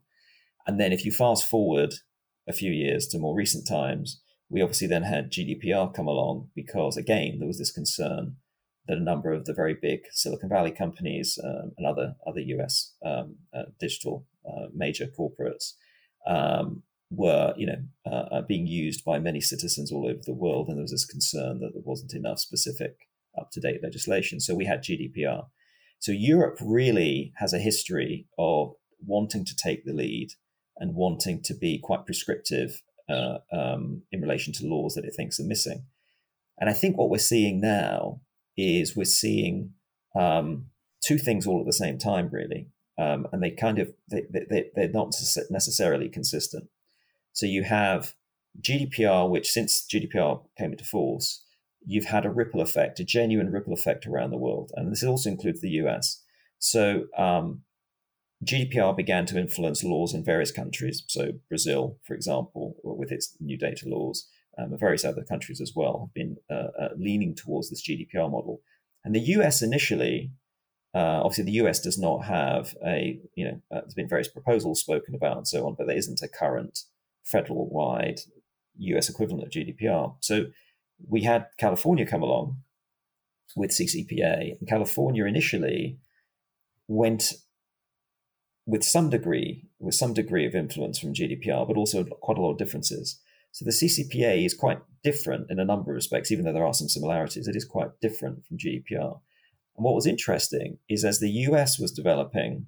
And 0.65 0.79
then 0.79 0.93
if 0.93 1.05
you 1.05 1.11
fast 1.11 1.45
forward 1.45 1.95
a 2.47 2.53
few 2.53 2.71
years 2.71 3.07
to 3.07 3.19
more 3.19 3.35
recent 3.35 3.67
times, 3.67 4.21
we 4.49 4.61
obviously 4.61 4.87
then 4.87 5.03
had 5.03 5.31
GDPR 5.31 5.93
come 5.93 6.07
along 6.07 6.49
because, 6.55 6.97
again, 6.97 7.39
there 7.39 7.47
was 7.47 7.57
this 7.57 7.71
concern 7.71 8.37
that 8.87 8.97
a 8.97 9.03
number 9.03 9.31
of 9.31 9.45
the 9.45 9.53
very 9.53 9.75
big 9.81 10.01
Silicon 10.11 10.49
Valley 10.49 10.71
companies 10.71 11.39
um, 11.43 11.71
and 11.77 11.87
other 11.87 12.15
other 12.27 12.41
US 12.41 12.93
um, 13.05 13.37
uh, 13.53 13.63
digital 13.79 14.25
uh, 14.45 14.67
major 14.73 15.07
corporates 15.07 15.73
um, 16.27 16.83
were, 17.09 17.53
you 17.57 17.65
know, 17.65 18.11
uh, 18.11 18.41
being 18.41 18.67
used 18.67 19.05
by 19.05 19.19
many 19.19 19.39
citizens 19.39 19.91
all 19.91 20.05
over 20.05 20.19
the 20.25 20.33
world, 20.33 20.67
and 20.67 20.77
there 20.77 20.83
was 20.83 20.91
this 20.91 21.05
concern 21.05 21.59
that 21.59 21.73
there 21.73 21.83
wasn't 21.85 22.13
enough 22.13 22.39
specific, 22.39 23.07
up-to-date 23.39 23.81
legislation. 23.83 24.39
So 24.39 24.55
we 24.55 24.65
had 24.65 24.83
GDPR. 24.83 25.45
So 25.99 26.11
Europe 26.11 26.57
really 26.61 27.33
has 27.37 27.53
a 27.53 27.59
history 27.59 28.27
of 28.37 28.73
wanting 29.05 29.45
to 29.45 29.55
take 29.55 29.85
the 29.85 29.93
lead 29.93 30.29
and 30.77 30.95
wanting 30.95 31.41
to 31.43 31.53
be 31.53 31.79
quite 31.79 32.05
prescriptive 32.05 32.81
uh, 33.09 33.37
um, 33.51 34.03
in 34.11 34.21
relation 34.21 34.53
to 34.53 34.67
laws 34.67 34.95
that 34.95 35.05
it 35.05 35.13
thinks 35.15 35.39
are 35.39 35.45
missing. 35.45 35.85
And 36.59 36.69
I 36.69 36.73
think 36.73 36.97
what 36.97 37.09
we're 37.09 37.17
seeing 37.17 37.59
now 37.59 38.21
is 38.57 38.95
we're 38.95 39.05
seeing 39.05 39.73
um, 40.15 40.67
two 41.03 41.17
things 41.17 41.47
all 41.47 41.59
at 41.59 41.65
the 41.65 41.73
same 41.73 41.97
time, 41.97 42.29
really, 42.31 42.67
um, 42.97 43.27
and 43.31 43.41
they 43.41 43.51
kind 43.51 43.79
of 43.79 43.91
they, 44.09 44.23
they, 44.29 44.69
they're 44.75 44.89
not 44.89 45.13
necessarily 45.49 46.09
consistent. 46.09 46.69
So 47.33 47.45
you 47.45 47.63
have 47.63 48.13
GDPR, 48.61 49.29
which 49.29 49.51
since 49.51 49.85
GDPR 49.91 50.43
came 50.57 50.71
into 50.71 50.85
force, 50.85 51.43
you've 51.85 52.05
had 52.05 52.25
a 52.25 52.29
ripple 52.29 52.61
effect, 52.61 52.99
a 52.99 53.03
genuine 53.03 53.51
ripple 53.51 53.73
effect 53.73 54.05
around 54.05 54.29
the 54.29 54.37
world, 54.37 54.71
and 54.75 54.91
this 54.91 55.03
also 55.03 55.29
includes 55.29 55.61
the 55.61 55.71
US. 55.71 56.21
So 56.59 57.05
um, 57.17 57.63
GDPR 58.43 58.95
began 58.95 59.25
to 59.27 59.39
influence 59.39 59.83
laws 59.83 60.13
in 60.13 60.23
various 60.23 60.51
countries. 60.51 61.03
So 61.07 61.33
Brazil, 61.49 61.97
for 62.05 62.13
example, 62.13 62.75
with 62.83 63.11
its 63.11 63.35
new 63.39 63.57
data 63.57 63.87
laws, 63.87 64.27
um, 64.57 64.77
various 64.77 65.05
other 65.05 65.23
countries 65.23 65.61
as 65.61 65.73
well 65.75 65.99
have 65.99 66.13
been 66.13 66.37
uh, 66.49 66.69
uh, 66.79 66.89
leaning 66.97 67.35
towards 67.35 67.69
this 67.69 67.81
GDPR 67.81 68.29
model. 68.29 68.61
And 69.03 69.15
the 69.15 69.21
US 69.37 69.61
initially, 69.61 70.31
uh, 70.93 71.21
obviously, 71.23 71.45
the 71.45 71.65
US 71.65 71.79
does 71.79 71.97
not 71.97 72.25
have 72.25 72.75
a, 72.85 73.19
you 73.35 73.45
know, 73.45 73.61
uh, 73.71 73.81
there's 73.81 73.93
been 73.93 74.09
various 74.09 74.27
proposals 74.27 74.79
spoken 74.79 75.15
about 75.15 75.37
and 75.37 75.47
so 75.47 75.65
on, 75.65 75.75
but 75.77 75.87
there 75.87 75.97
isn't 75.97 76.21
a 76.21 76.27
current 76.27 76.79
federal 77.23 77.69
wide 77.69 78.19
US 78.77 79.09
equivalent 79.09 79.43
of 79.43 79.49
GDPR. 79.49 80.15
So 80.19 80.45
we 81.07 81.23
had 81.23 81.47
California 81.57 82.05
come 82.05 82.21
along 82.21 82.57
with 83.55 83.71
CCPA, 83.71 84.59
and 84.59 84.67
California 84.67 85.25
initially 85.25 85.99
went 86.87 87.33
with 88.65 88.83
some 88.83 89.09
degree, 89.09 89.65
with 89.79 89.95
some 89.95 90.13
degree 90.13 90.45
of 90.45 90.55
influence 90.55 90.99
from 90.99 91.13
GDPR, 91.13 91.67
but 91.67 91.77
also 91.77 92.03
quite 92.03 92.37
a 92.37 92.41
lot 92.41 92.51
of 92.51 92.57
differences. 92.57 93.19
So 93.51 93.65
the 93.65 93.71
CCPA 93.71 94.45
is 94.45 94.53
quite 94.53 94.79
different 95.03 95.51
in 95.51 95.59
a 95.59 95.65
number 95.65 95.91
of 95.91 95.95
respects, 95.95 96.31
even 96.31 96.45
though 96.45 96.53
there 96.53 96.65
are 96.65 96.73
some 96.73 96.89
similarities. 96.89 97.47
It 97.47 97.55
is 97.55 97.65
quite 97.65 97.99
different 98.01 98.45
from 98.45 98.57
GDPR. 98.57 99.19
And 99.75 99.83
what 99.83 99.95
was 99.95 100.07
interesting 100.07 100.79
is 100.89 101.03
as 101.03 101.19
the 101.19 101.29
US 101.29 101.77
was 101.79 101.91
developing, 101.91 102.67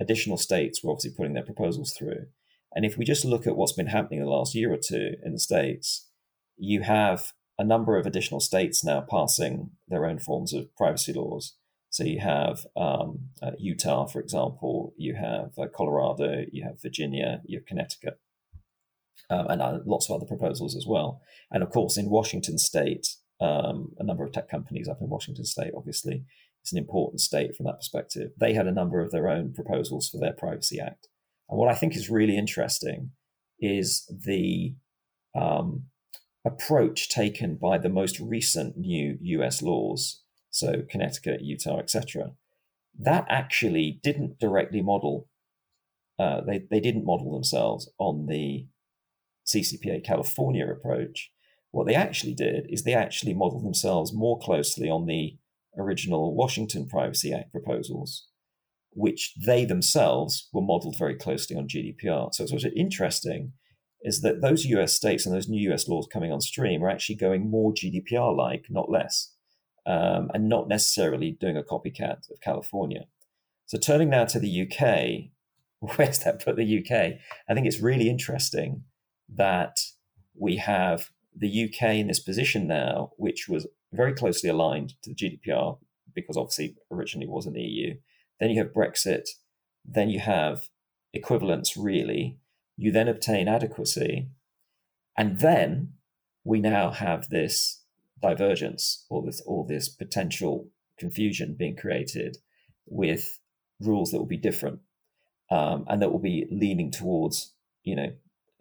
additional 0.00 0.36
states 0.36 0.82
were 0.82 0.90
obviously 0.90 1.16
putting 1.16 1.34
their 1.34 1.42
proposals 1.42 1.92
through. 1.92 2.26
And 2.74 2.84
if 2.84 2.98
we 2.98 3.04
just 3.04 3.24
look 3.24 3.46
at 3.46 3.56
what's 3.56 3.72
been 3.72 3.86
happening 3.86 4.20
in 4.20 4.26
the 4.26 4.30
last 4.30 4.54
year 4.54 4.72
or 4.72 4.76
two 4.76 5.14
in 5.24 5.32
the 5.32 5.38
states, 5.38 6.08
you 6.56 6.82
have 6.82 7.32
a 7.58 7.64
number 7.64 7.96
of 7.96 8.06
additional 8.06 8.40
states 8.40 8.84
now 8.84 9.00
passing 9.00 9.70
their 9.88 10.06
own 10.06 10.18
forms 10.18 10.52
of 10.52 10.74
privacy 10.76 11.12
laws. 11.12 11.54
So 11.94 12.02
you 12.02 12.18
have 12.18 12.66
um, 12.76 13.28
uh, 13.40 13.52
Utah, 13.56 14.06
for 14.06 14.18
example, 14.18 14.92
you 14.96 15.14
have 15.14 15.56
uh, 15.56 15.68
Colorado, 15.72 16.44
you 16.50 16.64
have 16.64 16.82
Virginia, 16.82 17.40
you 17.44 17.58
have 17.58 17.66
Connecticut, 17.66 18.18
um, 19.30 19.46
and 19.46 19.62
uh, 19.62 19.78
lots 19.86 20.10
of 20.10 20.16
other 20.16 20.26
proposals 20.26 20.74
as 20.74 20.86
well. 20.88 21.20
And 21.52 21.62
of 21.62 21.70
course, 21.70 21.96
in 21.96 22.10
Washington 22.10 22.58
State, 22.58 23.14
um, 23.40 23.92
a 23.96 24.02
number 24.02 24.24
of 24.24 24.32
tech 24.32 24.50
companies 24.50 24.88
up 24.88 25.02
in 25.02 25.08
Washington 25.08 25.44
State, 25.44 25.70
obviously, 25.76 26.24
it's 26.62 26.72
an 26.72 26.78
important 26.78 27.20
state 27.20 27.54
from 27.54 27.66
that 27.66 27.76
perspective. 27.76 28.32
They 28.40 28.54
had 28.54 28.66
a 28.66 28.72
number 28.72 29.00
of 29.00 29.12
their 29.12 29.28
own 29.28 29.52
proposals 29.52 30.10
for 30.10 30.18
their 30.18 30.32
Privacy 30.32 30.80
Act. 30.80 31.06
And 31.48 31.60
what 31.60 31.70
I 31.70 31.76
think 31.76 31.94
is 31.94 32.10
really 32.10 32.36
interesting 32.36 33.12
is 33.60 34.04
the 34.10 34.74
um, 35.32 35.84
approach 36.44 37.08
taken 37.08 37.54
by 37.54 37.78
the 37.78 37.88
most 37.88 38.18
recent 38.18 38.76
new 38.76 39.16
US 39.20 39.62
laws 39.62 40.23
so 40.54 40.82
Connecticut, 40.88 41.40
Utah, 41.42 41.80
etc., 41.80 42.30
that 42.96 43.26
actually 43.28 43.98
didn't 44.04 44.38
directly 44.38 44.80
model. 44.80 45.28
Uh, 46.16 46.42
they 46.42 46.62
they 46.70 46.78
didn't 46.78 47.04
model 47.04 47.32
themselves 47.32 47.90
on 47.98 48.26
the 48.26 48.68
CCPA 49.44 50.04
California 50.04 50.64
approach. 50.64 51.32
What 51.72 51.88
they 51.88 51.96
actually 51.96 52.34
did 52.34 52.66
is 52.68 52.84
they 52.84 52.94
actually 52.94 53.34
modeled 53.34 53.64
themselves 53.64 54.12
more 54.14 54.38
closely 54.38 54.88
on 54.88 55.06
the 55.06 55.36
original 55.76 56.36
Washington 56.36 56.86
Privacy 56.86 57.32
Act 57.32 57.50
proposals, 57.50 58.28
which 58.92 59.34
they 59.44 59.64
themselves 59.64 60.48
were 60.52 60.62
modeled 60.62 60.96
very 60.96 61.16
closely 61.16 61.56
on 61.56 61.66
GDPR. 61.66 62.32
So 62.32 62.44
it's 62.44 62.52
what's 62.52 62.64
interesting 62.76 63.54
is 64.02 64.20
that 64.20 64.40
those 64.40 64.66
US 64.66 64.94
states 64.94 65.26
and 65.26 65.34
those 65.34 65.48
new 65.48 65.72
US 65.72 65.88
laws 65.88 66.06
coming 66.12 66.30
on 66.30 66.40
stream 66.40 66.84
are 66.84 66.90
actually 66.90 67.16
going 67.16 67.50
more 67.50 67.72
GDPR 67.72 68.36
like, 68.36 68.66
not 68.70 68.88
less 68.88 69.33
um, 69.86 70.30
and 70.34 70.48
not 70.48 70.68
necessarily 70.68 71.32
doing 71.32 71.56
a 71.56 71.62
copycat 71.62 72.30
of 72.30 72.40
California. 72.40 73.06
So 73.66 73.78
turning 73.78 74.10
now 74.10 74.24
to 74.26 74.38
the 74.38 74.62
UK, 74.62 75.30
where 75.96 76.08
does 76.08 76.24
that 76.24 76.44
put 76.44 76.56
the 76.56 76.78
UK? 76.78 77.18
I 77.48 77.54
think 77.54 77.66
it's 77.66 77.80
really 77.80 78.08
interesting 78.08 78.84
that 79.34 79.80
we 80.38 80.56
have 80.56 81.10
the 81.36 81.64
UK 81.64 81.94
in 81.94 82.06
this 82.06 82.20
position 82.20 82.66
now, 82.66 83.12
which 83.16 83.48
was 83.48 83.66
very 83.92 84.12
closely 84.12 84.50
aligned 84.50 84.94
to 85.02 85.10
the 85.10 85.14
GDPR 85.14 85.78
because 86.14 86.36
obviously 86.36 86.76
originally 86.90 87.26
was 87.26 87.46
in 87.46 87.54
the 87.54 87.62
EU. 87.62 87.94
Then 88.40 88.50
you 88.50 88.62
have 88.62 88.72
Brexit. 88.72 89.28
Then 89.84 90.08
you 90.08 90.20
have 90.20 90.68
equivalence, 91.12 91.76
really. 91.76 92.38
You 92.76 92.90
then 92.90 93.08
obtain 93.08 93.48
adequacy. 93.48 94.28
And 95.16 95.40
then 95.40 95.94
we 96.44 96.60
now 96.60 96.90
have 96.90 97.28
this 97.28 97.83
divergence 98.24 99.04
or 99.10 99.22
this 99.22 99.40
all 99.42 99.64
this 99.64 99.88
potential 99.88 100.68
confusion 100.98 101.54
being 101.58 101.76
created 101.76 102.38
with 102.86 103.40
rules 103.80 104.10
that 104.10 104.18
will 104.18 104.26
be 104.26 104.48
different 104.48 104.80
um, 105.50 105.84
and 105.88 106.00
that 106.00 106.10
will 106.10 106.20
be 106.32 106.46
leaning 106.50 106.90
towards 106.90 107.52
you 107.82 107.96
know 107.96 108.12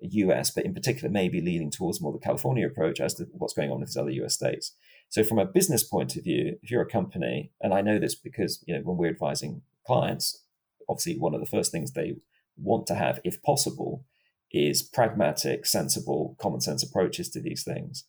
US, 0.03 0.51
but 0.51 0.65
in 0.65 0.73
particular 0.73 1.09
maybe 1.09 1.39
leaning 1.39 1.71
towards 1.71 2.01
more 2.01 2.11
the 2.11 2.19
California 2.19 2.67
approach 2.67 2.99
as 2.99 3.13
to 3.15 3.23
what's 3.31 3.53
going 3.53 3.71
on 3.71 3.79
with 3.79 3.89
these 3.89 3.97
other 3.97 4.09
US 4.09 4.33
states. 4.33 4.75
So 5.09 5.23
from 5.23 5.39
a 5.39 5.45
business 5.45 5.83
point 5.83 6.15
of 6.15 6.23
view, 6.23 6.57
if 6.61 6.69
you're 6.69 6.81
a 6.81 6.97
company, 6.99 7.51
and 7.61 7.73
I 7.73 7.81
know 7.81 7.99
this 7.99 8.15
because 8.15 8.63
you 8.67 8.75
know 8.75 8.81
when 8.81 8.97
we're 8.97 9.11
advising 9.11 9.61
clients, 9.87 10.43
obviously 10.89 11.17
one 11.17 11.33
of 11.33 11.39
the 11.39 11.53
first 11.55 11.71
things 11.71 11.91
they 11.91 12.15
want 12.57 12.85
to 12.87 12.95
have, 12.95 13.19
if 13.23 13.41
possible, 13.41 14.05
is 14.51 14.83
pragmatic, 14.83 15.65
sensible, 15.65 16.35
common 16.39 16.61
sense 16.61 16.83
approaches 16.83 17.29
to 17.29 17.39
these 17.39 17.63
things. 17.63 18.05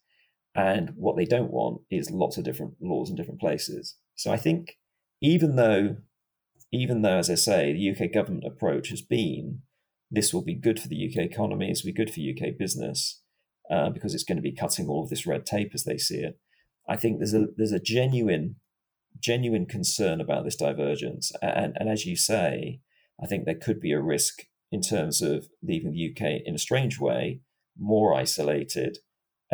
And 0.55 0.93
what 0.97 1.17
they 1.17 1.25
don't 1.25 1.51
want 1.51 1.81
is 1.91 2.11
lots 2.11 2.39
of 2.39 2.45
different 2.45 2.75
laws 2.81 3.11
in 3.11 3.17
different 3.17 3.41
places. 3.41 3.97
So 4.15 4.31
I 4.31 4.37
think 4.37 4.79
even 5.21 5.57
though, 5.57 5.97
even 6.73 7.03
though, 7.03 7.19
as 7.19 7.31
I 7.31 7.35
say, 7.35 7.73
the 7.73 7.91
UK 7.91 8.13
government 8.13 8.45
approach 8.47 8.91
has 8.91 9.03
been 9.03 9.63
this 10.11 10.33
will 10.33 10.43
be 10.43 10.55
good 10.55 10.79
for 10.79 10.87
the 10.87 11.09
UK 11.09 11.25
economy, 11.25 11.69
this 11.69 11.83
will 11.83 11.93
be 11.93 12.05
good 12.05 12.13
for 12.13 12.21
UK 12.21 12.57
business, 12.57 13.21
uh, 13.71 13.91
because 13.91 14.15
it's 14.15 14.25
going 14.25 14.37
to 14.37 14.43
be 14.43 14.53
cutting 14.53 14.89
all 14.89 15.03
of 15.03 15.11
this 15.11 15.27
red 15.27 15.45
tape 15.45 15.73
as 15.75 15.85
they 15.85 15.99
see 15.99 16.19
it. 16.19 16.39
I 16.89 16.97
think 16.97 17.19
there's 17.19 17.35
a 17.35 17.47
there's 17.57 17.73
a 17.73 17.81
genuine 17.81 18.57
genuine 19.19 19.67
concern 19.67 20.21
about 20.21 20.45
this 20.45 20.57
divergence, 20.57 21.33
and 21.43 21.77
and 21.77 21.89
as 21.89 22.07
you 22.07 22.17
say, 22.17 22.81
I 23.23 23.27
think 23.27 23.45
there 23.45 23.55
could 23.55 23.81
be 23.81 23.93
a 23.93 24.01
risk 24.01 24.45
in 24.71 24.81
terms 24.81 25.23
of 25.23 25.49
leaving 25.63 25.93
the 25.93 26.11
UK 26.11 26.43
in 26.45 26.55
a 26.55 26.59
strange 26.59 26.99
way 26.99 27.41
more 27.79 28.15
isolated 28.15 28.99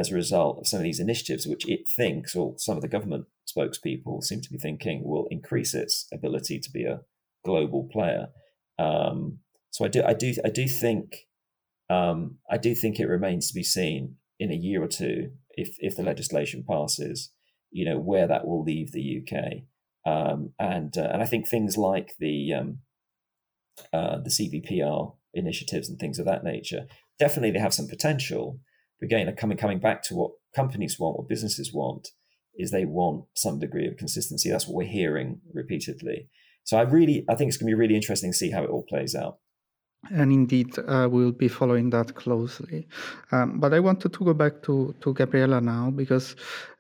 as 0.00 0.10
a 0.10 0.14
result 0.14 0.58
of 0.58 0.66
some 0.66 0.78
of 0.78 0.84
these 0.84 0.98
initiatives, 0.98 1.46
which 1.46 1.68
it 1.68 1.88
thinks, 1.88 2.34
or 2.34 2.54
some 2.56 2.76
of 2.76 2.82
the 2.82 2.88
government 2.88 3.26
spokespeople 3.46 4.22
seem 4.22 4.40
to 4.40 4.50
be 4.50 4.58
thinking, 4.58 5.02
will 5.04 5.28
increase 5.30 5.74
its 5.74 6.06
ability 6.10 6.58
to 6.58 6.70
be 6.70 6.84
a 6.84 7.00
global 7.44 7.88
player. 7.92 8.28
Um, 8.78 9.40
so 9.70 9.84
I 9.84 9.88
do, 9.88 10.02
I 10.02 10.14
do, 10.14 10.34
I 10.44 10.48
do 10.48 10.66
think, 10.66 11.26
um, 11.90 12.38
I 12.50 12.56
do 12.56 12.74
think 12.74 12.98
it 12.98 13.06
remains 13.06 13.48
to 13.48 13.54
be 13.54 13.62
seen 13.62 14.16
in 14.38 14.50
a 14.50 14.54
year 14.54 14.82
or 14.82 14.88
two 14.88 15.32
if 15.50 15.76
if 15.80 15.96
the 15.96 16.02
legislation 16.02 16.64
passes, 16.66 17.30
you 17.70 17.84
know, 17.84 17.98
where 17.98 18.26
that 18.26 18.46
will 18.46 18.62
leave 18.62 18.92
the 18.92 19.20
UK. 19.20 19.64
Um, 20.10 20.54
and 20.58 20.96
uh, 20.96 21.10
and 21.12 21.22
I 21.22 21.26
think 21.26 21.46
things 21.46 21.76
like 21.76 22.14
the 22.18 22.54
um, 22.54 22.78
uh, 23.92 24.18
the 24.18 24.30
CBPR 24.30 25.14
initiatives 25.34 25.90
and 25.90 25.98
things 25.98 26.18
of 26.18 26.26
that 26.26 26.42
nature 26.42 26.86
definitely 27.20 27.52
they 27.52 27.60
have 27.60 27.74
some 27.74 27.86
potential 27.86 28.58
again, 29.02 29.34
coming 29.36 29.58
coming 29.58 29.78
back 29.78 30.02
to 30.04 30.14
what 30.14 30.32
companies 30.54 30.98
want, 30.98 31.18
what 31.18 31.28
businesses 31.28 31.72
want, 31.72 32.08
is 32.54 32.70
they 32.70 32.84
want 32.84 33.24
some 33.34 33.58
degree 33.58 33.86
of 33.86 33.96
consistency. 33.96 34.50
That's 34.50 34.66
what 34.66 34.76
we're 34.76 34.92
hearing 34.92 35.40
repeatedly. 35.52 36.28
So 36.64 36.76
I 36.76 36.82
really, 36.82 37.24
I 37.28 37.34
think 37.34 37.48
it's 37.48 37.56
going 37.56 37.70
to 37.70 37.76
be 37.76 37.80
really 37.80 37.96
interesting 37.96 38.32
to 38.32 38.36
see 38.36 38.50
how 38.50 38.64
it 38.64 38.70
all 38.70 38.84
plays 38.88 39.14
out. 39.14 39.38
And 40.10 40.32
indeed, 40.32 40.78
uh, 40.78 41.08
we'll 41.10 41.32
be 41.32 41.48
following 41.48 41.90
that 41.90 42.14
closely. 42.14 42.88
Um, 43.32 43.60
but 43.60 43.74
I 43.74 43.80
wanted 43.80 44.14
to 44.14 44.24
go 44.24 44.32
back 44.32 44.62
to, 44.62 44.94
to 45.02 45.12
Gabriela 45.12 45.60
now 45.60 45.90
because 45.90 46.36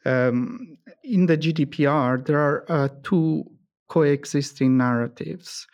um, 0.06 0.78
in 1.04 1.26
the 1.26 1.36
GDPR, 1.36 2.24
there 2.24 2.38
are 2.38 2.64
uh, 2.68 2.88
two 3.02 3.44
coexisting 3.88 4.76
narratives. 4.78 5.66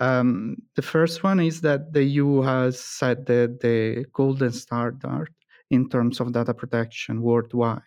Um, 0.00 0.56
the 0.76 0.82
first 0.82 1.22
one 1.22 1.40
is 1.40 1.60
that 1.60 1.92
the 1.92 2.04
EU 2.04 2.40
has 2.40 2.80
set 2.80 3.26
the, 3.26 3.58
the 3.60 4.06
golden 4.14 4.52
standard 4.52 5.34
in 5.74 5.88
terms 5.88 6.20
of 6.20 6.32
data 6.32 6.54
protection 6.54 7.22
worldwide. 7.22 7.82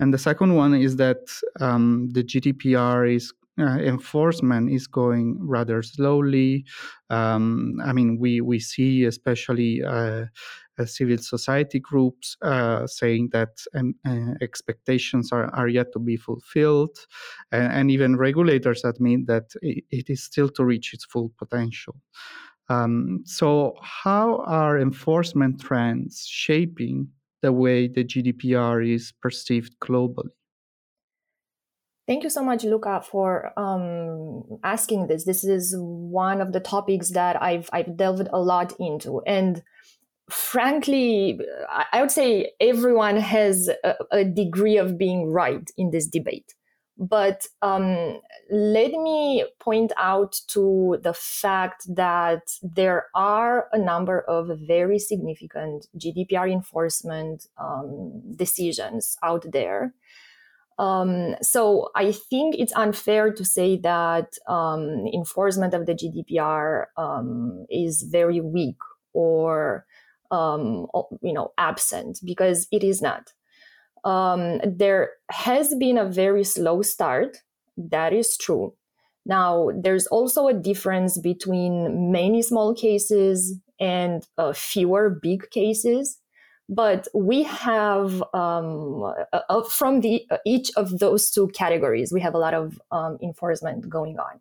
And 0.00 0.12
the 0.12 0.18
second 0.18 0.54
one 0.54 0.74
is 0.74 0.96
that 0.96 1.22
um, 1.60 2.08
the 2.12 2.24
GDPR 2.24 3.14
is 3.14 3.32
uh, 3.58 3.78
enforcement 3.78 4.70
is 4.70 4.86
going 4.86 5.36
rather 5.40 5.82
slowly. 5.82 6.64
Um, 7.10 7.80
I 7.84 7.92
mean, 7.92 8.18
we 8.18 8.40
we 8.40 8.58
see 8.58 9.04
especially 9.04 9.82
uh, 9.84 10.24
uh, 10.78 10.86
civil 10.86 11.18
society 11.18 11.78
groups 11.78 12.36
uh, 12.40 12.86
saying 12.86 13.28
that 13.32 13.60
um, 13.74 13.94
expectations 14.40 15.30
are, 15.32 15.54
are 15.54 15.68
yet 15.68 15.92
to 15.92 15.98
be 15.98 16.16
fulfilled, 16.16 16.96
and, 17.50 17.72
and 17.72 17.90
even 17.90 18.16
regulators 18.16 18.84
admit 18.84 19.26
that 19.26 19.52
it, 19.60 19.84
it 19.90 20.08
is 20.08 20.24
still 20.24 20.48
to 20.48 20.64
reach 20.64 20.94
its 20.94 21.04
full 21.04 21.30
potential. 21.38 21.96
Um, 22.72 23.22
so, 23.24 23.74
how 23.82 24.42
are 24.46 24.80
enforcement 24.80 25.60
trends 25.60 26.26
shaping 26.26 27.08
the 27.42 27.52
way 27.52 27.88
the 27.88 28.04
GDPR 28.04 28.94
is 28.94 29.12
perceived 29.20 29.78
globally? 29.80 30.30
Thank 32.06 32.24
you 32.24 32.30
so 32.30 32.42
much, 32.42 32.64
Luca, 32.64 33.02
for 33.02 33.52
um, 33.58 34.58
asking 34.64 35.06
this. 35.06 35.24
This 35.24 35.44
is 35.44 35.74
one 35.78 36.40
of 36.40 36.52
the 36.52 36.60
topics 36.60 37.10
that 37.10 37.40
I've 37.42 37.68
I've 37.72 37.96
delved 37.96 38.28
a 38.32 38.40
lot 38.40 38.72
into, 38.78 39.20
and 39.26 39.62
frankly, 40.30 41.38
I 41.92 42.00
would 42.00 42.10
say 42.10 42.52
everyone 42.60 43.16
has 43.16 43.68
a, 43.84 43.94
a 44.10 44.24
degree 44.24 44.78
of 44.78 44.96
being 44.96 45.26
right 45.26 45.68
in 45.76 45.90
this 45.90 46.06
debate. 46.06 46.54
But 46.98 47.46
um, 47.62 48.20
let 48.50 48.92
me 48.92 49.44
point 49.58 49.92
out 49.96 50.38
to 50.48 50.98
the 51.02 51.14
fact 51.14 51.84
that 51.94 52.42
there 52.62 53.06
are 53.14 53.68
a 53.72 53.78
number 53.78 54.20
of 54.20 54.50
very 54.66 54.98
significant 54.98 55.86
GDPR 55.98 56.52
enforcement 56.52 57.46
um, 57.58 58.22
decisions 58.36 59.16
out 59.22 59.44
there. 59.50 59.94
Um, 60.78 61.36
so 61.42 61.90
I 61.94 62.12
think 62.12 62.56
it's 62.58 62.72
unfair 62.74 63.32
to 63.32 63.44
say 63.44 63.78
that 63.78 64.34
um, 64.48 65.06
enforcement 65.12 65.74
of 65.74 65.86
the 65.86 65.94
GDPR 65.94 66.86
um, 66.96 67.66
is 67.70 68.02
very 68.02 68.40
weak 68.40 68.78
or 69.12 69.86
um, 70.30 70.86
you 71.20 71.32
know 71.32 71.52
absent 71.58 72.20
because 72.24 72.66
it 72.72 72.82
is 72.82 73.02
not 73.02 73.32
um, 74.04 74.60
there 74.64 75.10
has 75.30 75.74
been 75.74 75.98
a 75.98 76.04
very 76.04 76.44
slow 76.44 76.82
start. 76.82 77.38
That 77.76 78.12
is 78.12 78.36
true. 78.36 78.74
Now, 79.24 79.70
there's 79.74 80.06
also 80.08 80.48
a 80.48 80.54
difference 80.54 81.18
between 81.18 82.10
many 82.10 82.42
small 82.42 82.74
cases 82.74 83.56
and 83.78 84.26
uh, 84.36 84.52
fewer 84.52 85.10
big 85.10 85.50
cases. 85.50 86.18
But 86.68 87.06
we 87.14 87.42
have, 87.42 88.22
um, 88.32 89.02
uh, 89.32 89.40
uh 89.48 89.62
from 89.64 90.00
the, 90.00 90.24
uh, 90.30 90.38
each 90.46 90.70
of 90.76 90.98
those 90.98 91.30
two 91.30 91.48
categories, 91.48 92.12
we 92.12 92.20
have 92.20 92.34
a 92.34 92.38
lot 92.38 92.54
of 92.54 92.80
um, 92.90 93.18
enforcement 93.22 93.88
going 93.88 94.18
on. 94.18 94.40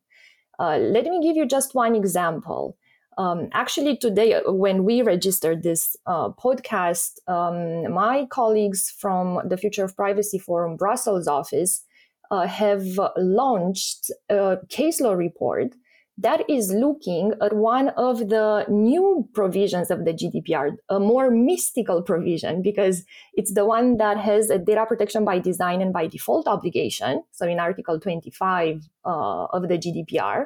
Uh, 0.59 0.77
let 0.77 1.05
me 1.05 1.19
give 1.21 1.35
you 1.35 1.45
just 1.45 1.75
one 1.75 1.95
example. 1.95 2.77
Um, 3.17 3.49
actually, 3.53 3.97
today, 3.97 4.35
uh, 4.35 4.51
when 4.51 4.83
we 4.83 5.01
registered 5.01 5.63
this 5.63 5.95
uh, 6.05 6.29
podcast, 6.29 7.19
um, 7.27 7.93
my 7.93 8.25
colleagues 8.29 8.93
from 8.97 9.41
the 9.47 9.57
Future 9.57 9.83
of 9.83 9.95
Privacy 9.95 10.39
Forum 10.39 10.77
Brussels 10.77 11.27
office 11.27 11.83
uh, 12.31 12.47
have 12.47 12.85
launched 13.17 14.09
a 14.29 14.57
case 14.69 15.01
law 15.01 15.13
report 15.13 15.75
that 16.17 16.47
is 16.49 16.71
looking 16.71 17.33
at 17.41 17.53
one 17.53 17.89
of 17.89 18.29
the 18.29 18.65
new 18.69 19.27
provisions 19.33 19.89
of 19.89 20.05
the 20.05 20.13
GDPR, 20.13 20.75
a 20.89 20.99
more 20.99 21.31
mystical 21.31 22.01
provision, 22.01 22.61
because 22.61 23.03
it's 23.33 23.53
the 23.53 23.65
one 23.65 23.97
that 23.97 24.17
has 24.17 24.49
a 24.49 24.59
data 24.59 24.85
protection 24.85 25.25
by 25.25 25.39
design 25.39 25.81
and 25.81 25.91
by 25.91 26.07
default 26.07 26.47
obligation. 26.47 27.23
So 27.31 27.47
in 27.47 27.59
Article 27.59 27.99
25 27.99 28.87
uh, 29.03 29.45
of 29.45 29.67
the 29.67 29.77
GDPR 29.77 30.45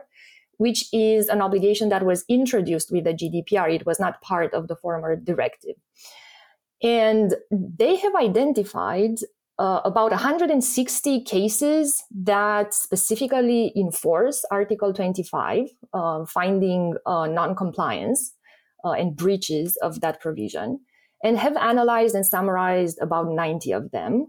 which 0.58 0.86
is 0.94 1.28
an 1.28 1.41
obligation 1.41 1.89
that 1.89 2.06
was 2.06 2.26
introduced 2.28 2.91
with 2.91 3.04
the 3.04 3.13
GDPR. 3.13 3.74
It 3.74 3.86
was 3.86 4.00
not 4.00 4.22
part 4.22 4.54
of 4.54 4.68
the 4.68 4.76
former 4.76 5.15
directive. 5.15 5.76
And 6.84 7.36
they 7.52 7.96
have 7.96 8.15
identified 8.15 9.18
uh, 9.58 9.82
about 9.86 10.12
160 10.12 11.24
cases 11.24 12.04
that 12.12 12.74
specifically 12.74 13.72
enforce 13.76 14.44
Article 14.52 14.94
25, 14.94 15.68
uh, 15.94 16.26
finding 16.26 16.96
uh, 17.06 17.28
non-compliance 17.28 18.34
uh, 18.84 18.91
and 18.91 19.15
breaches 19.15 19.78
of 19.78 20.02
that 20.02 20.20
provision, 20.20 20.80
and 21.24 21.38
have 21.38 21.56
analyzed 21.56 22.15
and 22.15 22.26
summarized 22.26 23.00
about 23.02 23.30
90 23.30 23.72
of 23.72 23.91
them. 23.91 24.28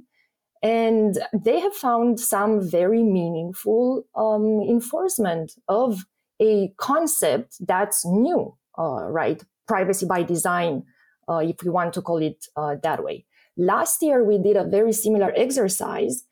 And 0.63 1.19
they 1.35 1.61
have 1.61 1.75
found 1.75 2.19
some 2.19 2.61
very 2.67 3.03
meaningful 3.03 4.05
um, 4.15 4.61
enforcement 4.63 5.53
of 5.69 6.07
a 6.41 6.73
concept 6.79 7.57
that's 7.67 8.05
new, 8.05 8.57
uh, 8.79 9.09
right? 9.09 9.43
Privacy 9.67 10.07
by 10.07 10.23
design, 10.23 10.85
uh, 11.29 11.39
if 11.39 11.63
we 11.63 11.71
want 11.71 11.93
to 11.95 12.03
call 12.03 12.19
it 12.19 12.47
uh, 12.57 12.77
that 12.83 13.03
way. 13.03 13.25
Last 13.57 14.03
year, 14.03 14.23
we 14.23 14.39
did 14.39 14.57
a 14.57 14.65
very 14.65 14.93
similar 14.93 15.33
exercise 15.37 16.25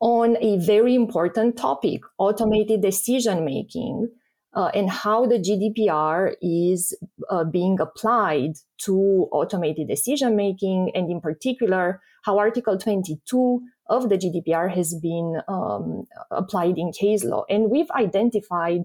on 0.00 0.36
a 0.40 0.56
very 0.58 0.94
important 0.94 1.56
topic 1.56 2.00
automated 2.18 2.80
decision 2.80 3.44
making 3.44 4.08
uh, 4.54 4.70
and 4.74 4.90
how 4.90 5.26
the 5.26 5.38
GDPR 5.38 6.34
is 6.42 6.96
uh, 7.28 7.44
being 7.44 7.78
applied 7.80 8.54
to 8.78 9.28
automated 9.30 9.88
decision 9.88 10.34
making, 10.34 10.90
and 10.94 11.10
in 11.10 11.20
particular, 11.20 12.00
how 12.24 12.38
Article 12.38 12.76
22 12.76 13.60
of 13.88 14.08
the 14.08 14.16
GDPR 14.18 14.72
has 14.74 14.94
been 14.94 15.40
um, 15.48 16.06
applied 16.30 16.78
in 16.78 16.92
case 16.92 17.24
law. 17.24 17.44
And 17.48 17.70
we've 17.70 17.90
identified 17.92 18.82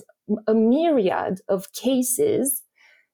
a 0.48 0.54
myriad 0.54 1.42
of 1.48 1.72
cases 1.74 2.64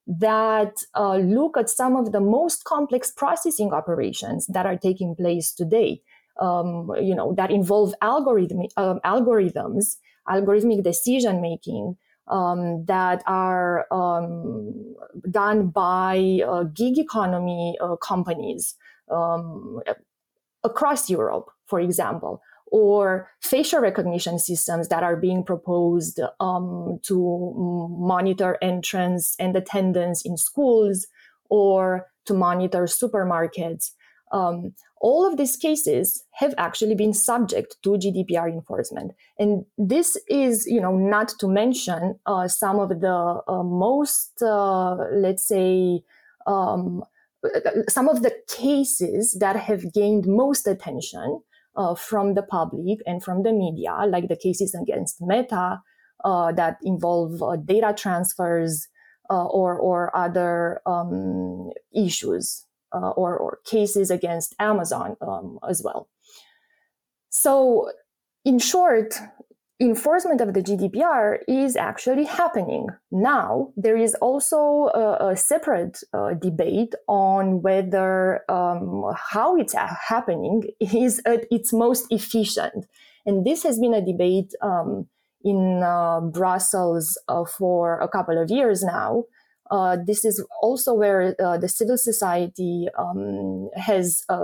that 0.08 0.74
uh, 0.96 1.18
look 1.18 1.58
at 1.58 1.70
some 1.70 1.96
of 1.96 2.12
the 2.12 2.20
most 2.20 2.64
complex 2.66 3.12
processing 3.12 3.72
operations 3.72 4.48
that 4.48 4.66
are 4.66 4.78
taking 4.78 5.16
place 5.16 5.54
today. 5.54 6.02
Um, 6.40 6.90
you 7.00 7.14
know 7.14 7.34
that 7.36 7.52
involve 7.52 7.94
algorithm, 8.02 8.62
uh, 8.78 8.96
algorithms, 9.06 9.98
algorithmic 10.28 10.82
decision 10.82 11.42
making 11.42 11.98
um, 12.32 12.86
that 12.86 13.22
are 13.28 13.86
um, 13.92 14.96
done 15.30 15.68
by 15.68 16.40
uh, 16.48 16.64
gig 16.64 16.98
economy 16.98 17.78
uh, 17.82 17.96
companies 17.98 18.76
um, 19.12 19.80
across 20.64 21.10
Europe, 21.10 21.48
for 21.68 21.80
example, 21.80 22.42
or 22.72 23.30
facial 23.42 23.82
recognition 23.82 24.40
systems 24.40 24.88
that 24.88 25.04
are 25.04 25.18
being 25.18 25.44
proposed 25.44 26.22
um, 26.40 27.00
to 27.04 27.88
monitor 28.00 28.58
entrance 28.62 29.36
and 29.38 29.56
attendance 29.56 30.26
in 30.26 30.38
schools 30.38 31.08
or 31.50 32.08
to 32.26 32.34
monitor 32.34 32.84
supermarkets. 32.84 33.92
Um, 34.32 34.74
all 35.02 35.28
of 35.28 35.38
these 35.38 35.58
cases 35.58 36.24
have 36.34 36.54
actually 36.58 36.96
been 36.96 37.14
subject 37.14 37.76
to 37.84 37.92
GDPR 37.92 38.52
enforcement. 38.52 39.12
And 39.38 39.66
this 39.78 40.18
is, 40.30 40.66
you 40.68 40.80
know, 40.80 40.96
not 40.96 41.30
to 41.40 41.48
mention 41.48 42.20
uh, 42.26 42.48
some 42.48 42.80
of 42.80 42.90
the 43.02 43.42
uh, 43.48 43.64
most, 43.64 44.42
uh, 44.42 44.96
let's 45.12 45.48
say, 45.48 46.02
um, 46.46 47.04
some 47.90 48.08
of 48.08 48.22
the 48.22 48.34
cases 48.48 49.38
that 49.40 49.56
have 49.56 49.92
gained 49.92 50.28
most 50.28 50.68
attention 50.68 51.42
uh, 51.76 51.96
from 51.96 52.36
the 52.36 52.44
public 52.44 53.00
and 53.08 53.24
from 53.24 53.42
the 53.42 53.52
media, 53.52 54.06
like 54.08 54.28
the 54.28 54.36
cases 54.36 54.76
against 54.76 55.20
Meta 55.20 55.82
uh, 56.24 56.52
that 56.52 56.78
involve 56.84 57.42
uh, 57.42 57.56
data 57.56 57.94
transfers 57.98 58.88
or, 59.30 59.78
or 59.78 60.14
other 60.14 60.82
um, 60.86 61.72
issues 61.96 62.66
uh, 62.94 63.10
or, 63.12 63.38
or 63.38 63.60
cases 63.66 64.10
against 64.10 64.56
Amazon 64.60 65.16
um, 65.22 65.60
as 65.68 65.82
well. 65.84 66.10
So, 67.30 67.92
in 68.44 68.60
short, 68.60 69.16
enforcement 69.82 70.42
of 70.42 70.54
the 70.54 70.62
GDPR 70.62 71.40
is 71.48 71.76
actually 71.76 72.26
happening 72.26 72.88
now. 73.12 73.74
There 73.76 73.98
is 73.98 74.14
also 74.16 74.92
a, 74.94 75.32
a 75.32 75.36
separate 75.36 76.00
uh, 76.14 76.34
debate 76.36 76.94
on 77.08 77.62
whether 77.62 78.44
um, 78.50 79.06
how 79.18 79.58
it's 79.58 79.74
happening 79.74 80.64
is 80.80 81.22
at 81.26 81.46
its 81.50 81.74
most 81.74 82.06
efficient. 82.12 82.86
And 83.26 83.46
this 83.46 83.64
has 83.64 83.80
been 83.80 83.94
a 83.94 84.06
debate 84.06 84.54
um, 84.62 85.08
in 85.44 85.82
uh, 85.84 86.22
Brussels 86.22 87.20
uh, 87.28 87.46
for 87.46 88.00
a 88.00 88.08
couple 88.08 88.42
of 88.42 88.52
years 88.52 88.84
now. 88.84 89.24
Uh, 89.72 89.98
this 90.06 90.26
is 90.26 90.46
also 90.62 90.94
where 90.94 91.34
uh, 91.42 91.58
the 91.58 91.70
civil 91.70 91.98
society 91.98 92.88
um, 93.00 93.70
has 93.76 94.24
a, 94.30 94.38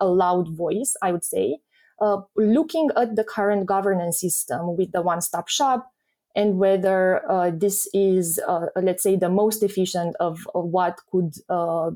a 0.00 0.06
loud 0.06 0.54
voice, 0.54 0.94
I 1.00 1.12
would 1.12 1.24
say 1.24 1.60
uh, 2.02 2.20
looking 2.36 2.90
at 2.96 3.14
the 3.14 3.24
current 3.24 3.64
governance 3.66 4.20
system 4.20 4.76
with 4.76 4.90
the 4.92 5.00
one-stop 5.00 5.48
shop 5.48 5.88
and 6.34 6.58
whether 6.58 7.30
uh, 7.30 7.50
this 7.54 7.88
is, 7.94 8.40
uh, 8.48 8.66
let's 8.74 9.02
say, 9.02 9.16
the 9.16 9.28
most 9.28 9.62
efficient 9.62 10.16
of, 10.18 10.40
of 10.54 10.64
what 10.64 10.98
could 11.10 11.32
uh, 11.48 11.90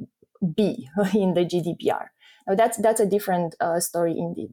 be 0.55 0.89
in 1.15 1.35
the 1.35 1.45
GDPR. 1.45 2.07
Now, 2.47 2.55
that's 2.55 2.77
that's 2.77 3.01
a 3.01 3.07
different 3.07 3.57
story 3.81 4.15
indeed. 4.17 4.51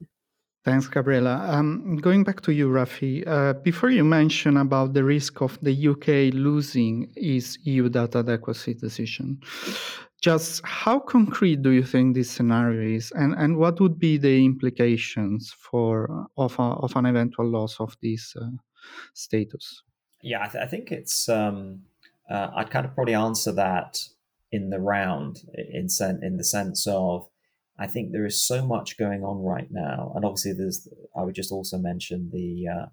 Thanks, 0.64 0.88
Gabriela. 0.88 1.46
Um, 1.50 1.98
going 1.98 2.24
back 2.24 2.40
to 2.42 2.54
you, 2.54 2.70
Rafi, 2.70 3.28
uh, 3.28 3.52
before 3.54 3.90
you 3.90 4.06
mention 4.06 4.56
about 4.56 4.94
the 4.94 5.04
risk 5.04 5.42
of 5.42 5.60
the 5.62 5.90
UK 5.90 6.34
losing 6.34 7.12
its 7.18 7.58
EU 7.66 7.90
data 7.90 8.20
adequacy 8.20 8.74
decision, 8.74 9.42
just 10.22 10.62
how 10.64 11.00
concrete 11.00 11.62
do 11.64 11.72
you 11.72 11.84
think 11.84 12.16
this 12.16 12.32
scenario 12.32 12.96
is, 12.96 13.12
and, 13.12 13.34
and 13.38 13.58
what 13.58 13.82
would 13.82 14.00
be 14.00 14.18
the 14.18 14.46
implications 14.46 15.54
for 15.60 16.28
of, 16.38 16.58
a, 16.58 16.62
of 16.62 16.96
an 16.96 17.08
eventual 17.08 17.50
loss 17.50 17.76
of 17.82 17.98
this 18.02 18.34
uh, 18.42 18.48
status? 19.14 19.84
Yeah, 20.22 20.44
I, 20.44 20.48
th- 20.48 20.64
I 20.64 20.68
think 20.68 20.94
it's. 20.94 21.28
Um, 21.28 21.82
uh, 22.30 22.52
I'd 22.56 22.72
kind 22.72 22.86
of 22.86 22.96
probably 22.96 23.16
answer 23.16 23.52
that 23.52 24.00
in 24.50 24.70
the 24.70 24.80
round, 24.80 25.42
in 25.74 25.90
sen- 25.90 26.22
in 26.24 26.38
the 26.38 26.44
sense 26.46 26.88
of 26.88 27.28
I 27.78 27.88
think 27.88 28.12
there 28.12 28.26
is 28.26 28.42
so 28.42 28.66
much 28.66 28.98
going 28.98 29.24
on 29.24 29.42
right 29.42 29.68
now, 29.72 30.12
and 30.16 30.24
obviously 30.24 30.54
there's. 30.54 30.88
I 31.16 31.24
would 31.24 31.36
just 31.36 31.52
also 31.52 31.78
mention 31.78 32.30
the 32.32 32.68
uh, 32.68 32.86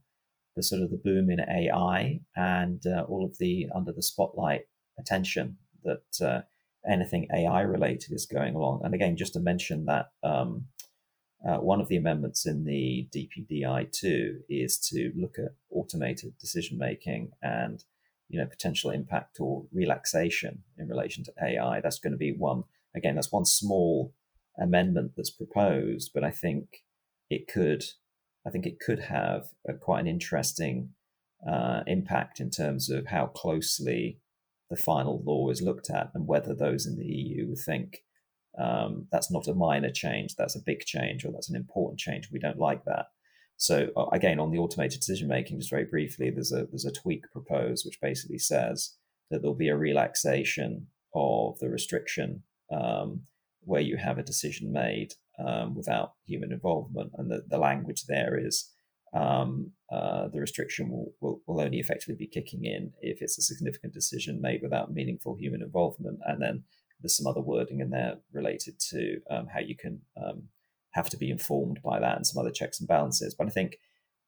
the 0.57 0.63
sort 0.63 0.83
of 0.83 0.91
the 0.91 0.97
boom 0.97 1.31
in 1.31 1.41
AI 1.41 2.21
and 2.35 2.85
uh, 2.87 3.05
all 3.09 3.25
of 3.25 3.39
the 3.39 3.69
under 3.75 3.93
the 3.93 4.03
spotlight 4.03 4.63
attention 4.99 5.59
that 5.85 6.27
uh, 6.27 6.41
anything 6.89 7.29
AI 7.35 7.61
related 7.63 8.13
is 8.13 8.27
going 8.27 8.55
along. 8.55 8.81
And 8.85 8.95
again, 8.95 9.17
just 9.17 9.35
to 9.35 9.41
mention 9.41 9.85
that 9.87 10.11
um, 10.23 10.67
uh, 11.47 11.57
one 11.57 11.81
of 11.81 11.89
the 11.89 11.97
amendments 11.97 12.47
in 12.47 12.65
the 12.65 13.09
DPDI 13.15 13.91
two 13.93 14.41
is 14.49 14.79
to 14.79 15.13
look 15.17 15.39
at 15.39 15.55
automated 15.71 16.39
decision 16.39 16.79
making 16.79 17.33
and 17.43 17.85
you 18.29 18.39
know 18.39 18.47
potential 18.47 18.91
impact 18.91 19.41
or 19.41 19.67
relaxation 19.73 20.63
in 20.79 20.89
relation 20.89 21.25
to 21.25 21.33
AI. 21.43 21.81
That's 21.81 21.99
going 21.99 22.13
to 22.13 22.19
be 22.19 22.33
one. 22.33 22.65
Again, 22.95 23.15
that's 23.15 23.33
one 23.33 23.45
small 23.45 24.13
amendment 24.59 25.13
that's 25.17 25.31
proposed, 25.31 26.11
but 26.15 26.25
I 26.25 26.31
think 26.31 26.85
it 27.29 27.49
could, 27.49 27.85
I 28.47 28.51
think 28.51 28.67
it 28.67 28.81
could 28.81 29.01
have 29.01 29.47
a, 29.69 29.75
quite 29.75 30.01
an 30.01 30.07
interesting 30.07 30.91
uh, 31.49 31.81
impact 31.87 32.41
in 32.41 32.51
terms 32.51 32.91
of 32.91 33.07
how 33.07 33.27
closely 33.27 34.21
the 34.69 34.77
final 34.77 35.23
law 35.25 35.51
is 35.51 35.63
looked 35.63 35.91
at 35.91 36.11
and 36.15 36.27
whether 36.27 36.55
those 36.55 36.87
in 36.87 36.97
the 36.97 37.07
EU 37.07 37.49
would 37.49 37.59
think 37.59 37.99
um, 38.59 39.07
that's 39.13 39.31
not 39.31 39.49
a 39.49 39.55
minor 39.55 39.91
change, 39.91 40.35
that's 40.37 40.57
a 40.57 40.63
big 40.65 40.81
change, 40.81 41.25
or 41.25 41.33
that's 41.33 41.51
an 41.51 41.57
important 41.57 41.99
change. 42.01 42.29
We 42.33 42.39
don't 42.39 42.59
like 42.59 42.85
that. 42.85 43.07
So 43.57 43.89
uh, 43.97 44.07
again, 44.07 44.41
on 44.41 44.51
the 44.51 44.59
automated 44.59 45.01
decision 45.01 45.29
making, 45.29 45.59
just 45.59 45.71
very 45.71 45.85
briefly, 45.85 46.31
there's 46.31 46.53
a 46.53 46.67
there's 46.67 46.87
a 46.87 46.93
tweak 46.93 47.31
proposed 47.31 47.85
which 47.85 48.01
basically 48.01 48.39
says 48.39 48.97
that 49.31 49.43
there'll 49.43 49.55
be 49.55 49.69
a 49.69 49.77
relaxation 49.77 50.87
of 51.15 51.59
the 51.59 51.69
restriction 51.69 52.43
um, 52.73 53.23
where 53.63 53.81
you 53.81 53.97
have 53.97 54.19
a 54.19 54.23
decision 54.23 54.73
made 54.73 55.15
um, 55.39 55.75
without 55.75 56.15
human 56.27 56.53
involvement. 56.53 57.13
And 57.17 57.31
the, 57.31 57.43
the 57.49 57.59
language 57.59 58.05
there 58.07 58.39
is 58.39 58.71
um, 59.13 59.73
uh, 59.93 60.29
the 60.29 60.41
restriction 60.41 60.91
will, 60.91 61.13
will, 61.21 61.41
will, 61.47 61.61
only 61.61 61.79
effectively 61.79 62.15
be 62.15 62.29
kicking 62.29 62.65
in 62.65 62.93
if 63.01 63.23
it's 63.23 63.39
a 63.39 63.43
significant 63.43 63.93
decision 63.93 64.41
made 64.41 64.61
without 64.63 64.93
meaningful 64.93 65.37
human 65.37 65.63
involvement. 65.63 66.21
And 66.27 66.41
then 66.41 66.63
there's 67.01 67.17
some 67.17 67.27
other 67.27 67.41
wording 67.41 67.81
in 67.81 67.91
there 67.91 68.19
related 68.33 68.79
to 68.91 69.21
um, 69.31 69.49
how 69.53 69.61
you 69.61 69.77
can 69.77 70.01
um, 70.17 70.45
have 70.93 71.09
to 71.11 71.17
be 71.17 71.31
informed 71.31 71.81
by 71.83 71.99
that 71.99 72.17
and 72.17 72.27
some 72.27 72.41
other 72.41 72.53
checks 72.53 72.79
and 72.79 72.89
balances. 72.89 73.35
But 73.35 73.49
I 73.49 73.51
think 73.51 73.79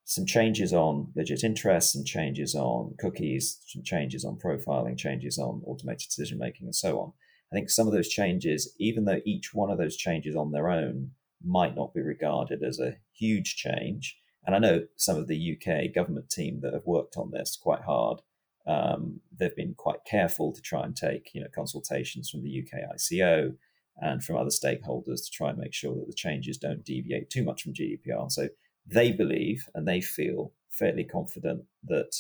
some 0.05 0.27
changes 0.27 0.73
on 0.73 1.13
legit 1.15 1.45
interests, 1.45 1.93
some 1.93 2.05
changes 2.05 2.55
on 2.55 2.95
cookies, 2.99 3.61
some 3.67 3.83
changes 3.85 4.25
on 4.25 4.37
profiling, 4.37 4.99
changes 4.99 5.39
on 5.39 5.63
automated 5.65 6.09
decision 6.09 6.39
making, 6.39 6.67
and 6.67 6.75
so 6.75 6.99
on. 6.99 7.13
I 7.53 7.55
think 7.55 7.69
some 7.69 7.87
of 7.87 7.93
those 7.93 8.09
changes, 8.09 8.75
even 8.79 9.05
though 9.05 9.21
each 9.27 9.53
one 9.53 9.71
of 9.71 9.77
those 9.77 9.97
changes 9.97 10.35
on 10.35 10.53
their 10.53 10.71
own 10.71 11.11
might 11.45 11.77
not 11.77 11.93
be 11.93 12.01
regarded 12.01 12.63
as 12.63 12.79
a 12.79 12.97
huge 13.13 13.57
change, 13.57 14.19
and 14.47 14.57
I 14.57 14.59
know 14.59 14.87
some 14.97 15.17
of 15.17 15.29
the 15.29 15.57
UK 15.57 15.95
government 15.95 16.31
team 16.31 16.61
that 16.63 16.73
have 16.73 16.87
worked 16.87 17.17
on 17.19 17.31
this 17.31 17.59
quite 17.61 17.83
hard. 17.83 18.21
Um, 18.67 19.21
they've 19.39 19.55
been 19.55 19.75
quite 19.75 20.05
careful 20.07 20.53
to 20.53 20.63
try 20.63 20.85
and 20.85 20.97
take 20.97 21.31
you 21.35 21.43
know 21.43 21.49
consultations 21.55 22.31
from 22.31 22.43
the 22.43 22.63
UK 22.63 22.81
ICO 22.95 23.55
and 24.01 24.25
from 24.25 24.37
other 24.37 24.51
stakeholders 24.51 25.25
to 25.25 25.31
try 25.31 25.51
and 25.51 25.59
make 25.59 25.75
sure 25.75 25.95
that 25.95 26.07
the 26.07 26.15
changes 26.15 26.57
don't 26.57 26.85
deviate 26.85 27.29
too 27.29 27.45
much 27.45 27.63
from 27.63 27.75
GDPR. 27.75 28.31
So 28.31 28.49
they 28.87 29.13
believe 29.13 29.69
and 29.75 29.87
they 29.87 30.01
feel 30.01 30.53
fairly 30.71 31.05
confident 31.05 31.65
that 31.85 32.17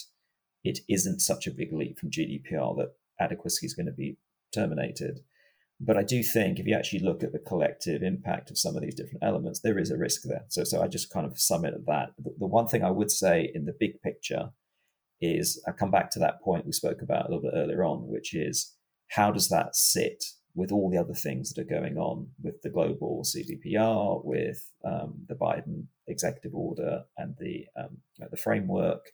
it 0.62 0.80
isn't 0.88 1.20
such 1.20 1.46
a 1.46 1.50
big 1.52 1.72
leap 1.72 1.98
from 1.98 2.10
GDPR 2.10 2.76
that 2.76 2.92
adequacy 3.18 3.64
is 3.64 3.74
going 3.74 3.86
to 3.86 3.92
be 3.92 4.18
terminated. 4.52 5.20
But 5.84 5.96
I 5.96 6.04
do 6.04 6.22
think 6.22 6.58
if 6.58 6.66
you 6.66 6.76
actually 6.76 7.00
look 7.00 7.24
at 7.24 7.32
the 7.32 7.40
collective 7.40 8.02
impact 8.02 8.50
of 8.50 8.58
some 8.58 8.76
of 8.76 8.82
these 8.82 8.94
different 8.94 9.24
elements, 9.24 9.60
there 9.60 9.78
is 9.78 9.90
a 9.90 9.96
risk 9.96 10.22
there. 10.22 10.44
So, 10.48 10.62
so 10.62 10.80
I 10.80 10.86
just 10.86 11.12
kind 11.12 11.26
of 11.26 11.38
sum 11.38 11.64
it 11.64 11.74
at 11.74 11.86
that. 11.86 12.10
The, 12.18 12.46
one 12.46 12.68
thing 12.68 12.84
I 12.84 12.90
would 12.90 13.10
say 13.10 13.50
in 13.52 13.64
the 13.64 13.74
big 13.78 14.00
picture 14.00 14.50
is 15.20 15.60
I 15.66 15.72
come 15.72 15.90
back 15.90 16.10
to 16.10 16.18
that 16.20 16.40
point 16.40 16.66
we 16.66 16.72
spoke 16.72 17.02
about 17.02 17.26
a 17.26 17.28
little 17.28 17.50
bit 17.50 17.56
earlier 17.56 17.84
on, 17.84 18.08
which 18.08 18.32
is 18.32 18.74
how 19.08 19.32
does 19.32 19.48
that 19.48 19.74
sit 19.74 20.24
with 20.54 20.70
all 20.70 20.90
the 20.90 20.98
other 20.98 21.14
things 21.14 21.52
that 21.52 21.60
are 21.60 21.80
going 21.80 21.96
on 21.96 22.28
with 22.42 22.60
the 22.62 22.70
global 22.70 23.24
CBPR, 23.24 24.24
with 24.24 24.70
um, 24.84 25.24
the 25.28 25.34
Biden 25.34 25.86
executive 26.06 26.54
order 26.54 27.04
and 27.16 27.34
the 27.38 27.66
um, 27.76 27.98
the 28.30 28.36
framework, 28.36 29.06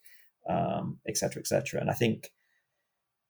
um, 0.49 0.99
et 1.07 1.17
cetera, 1.17 1.39
et 1.39 1.47
cetera. 1.47 1.79
And 1.79 1.89
I 1.89 1.93
think 1.93 2.31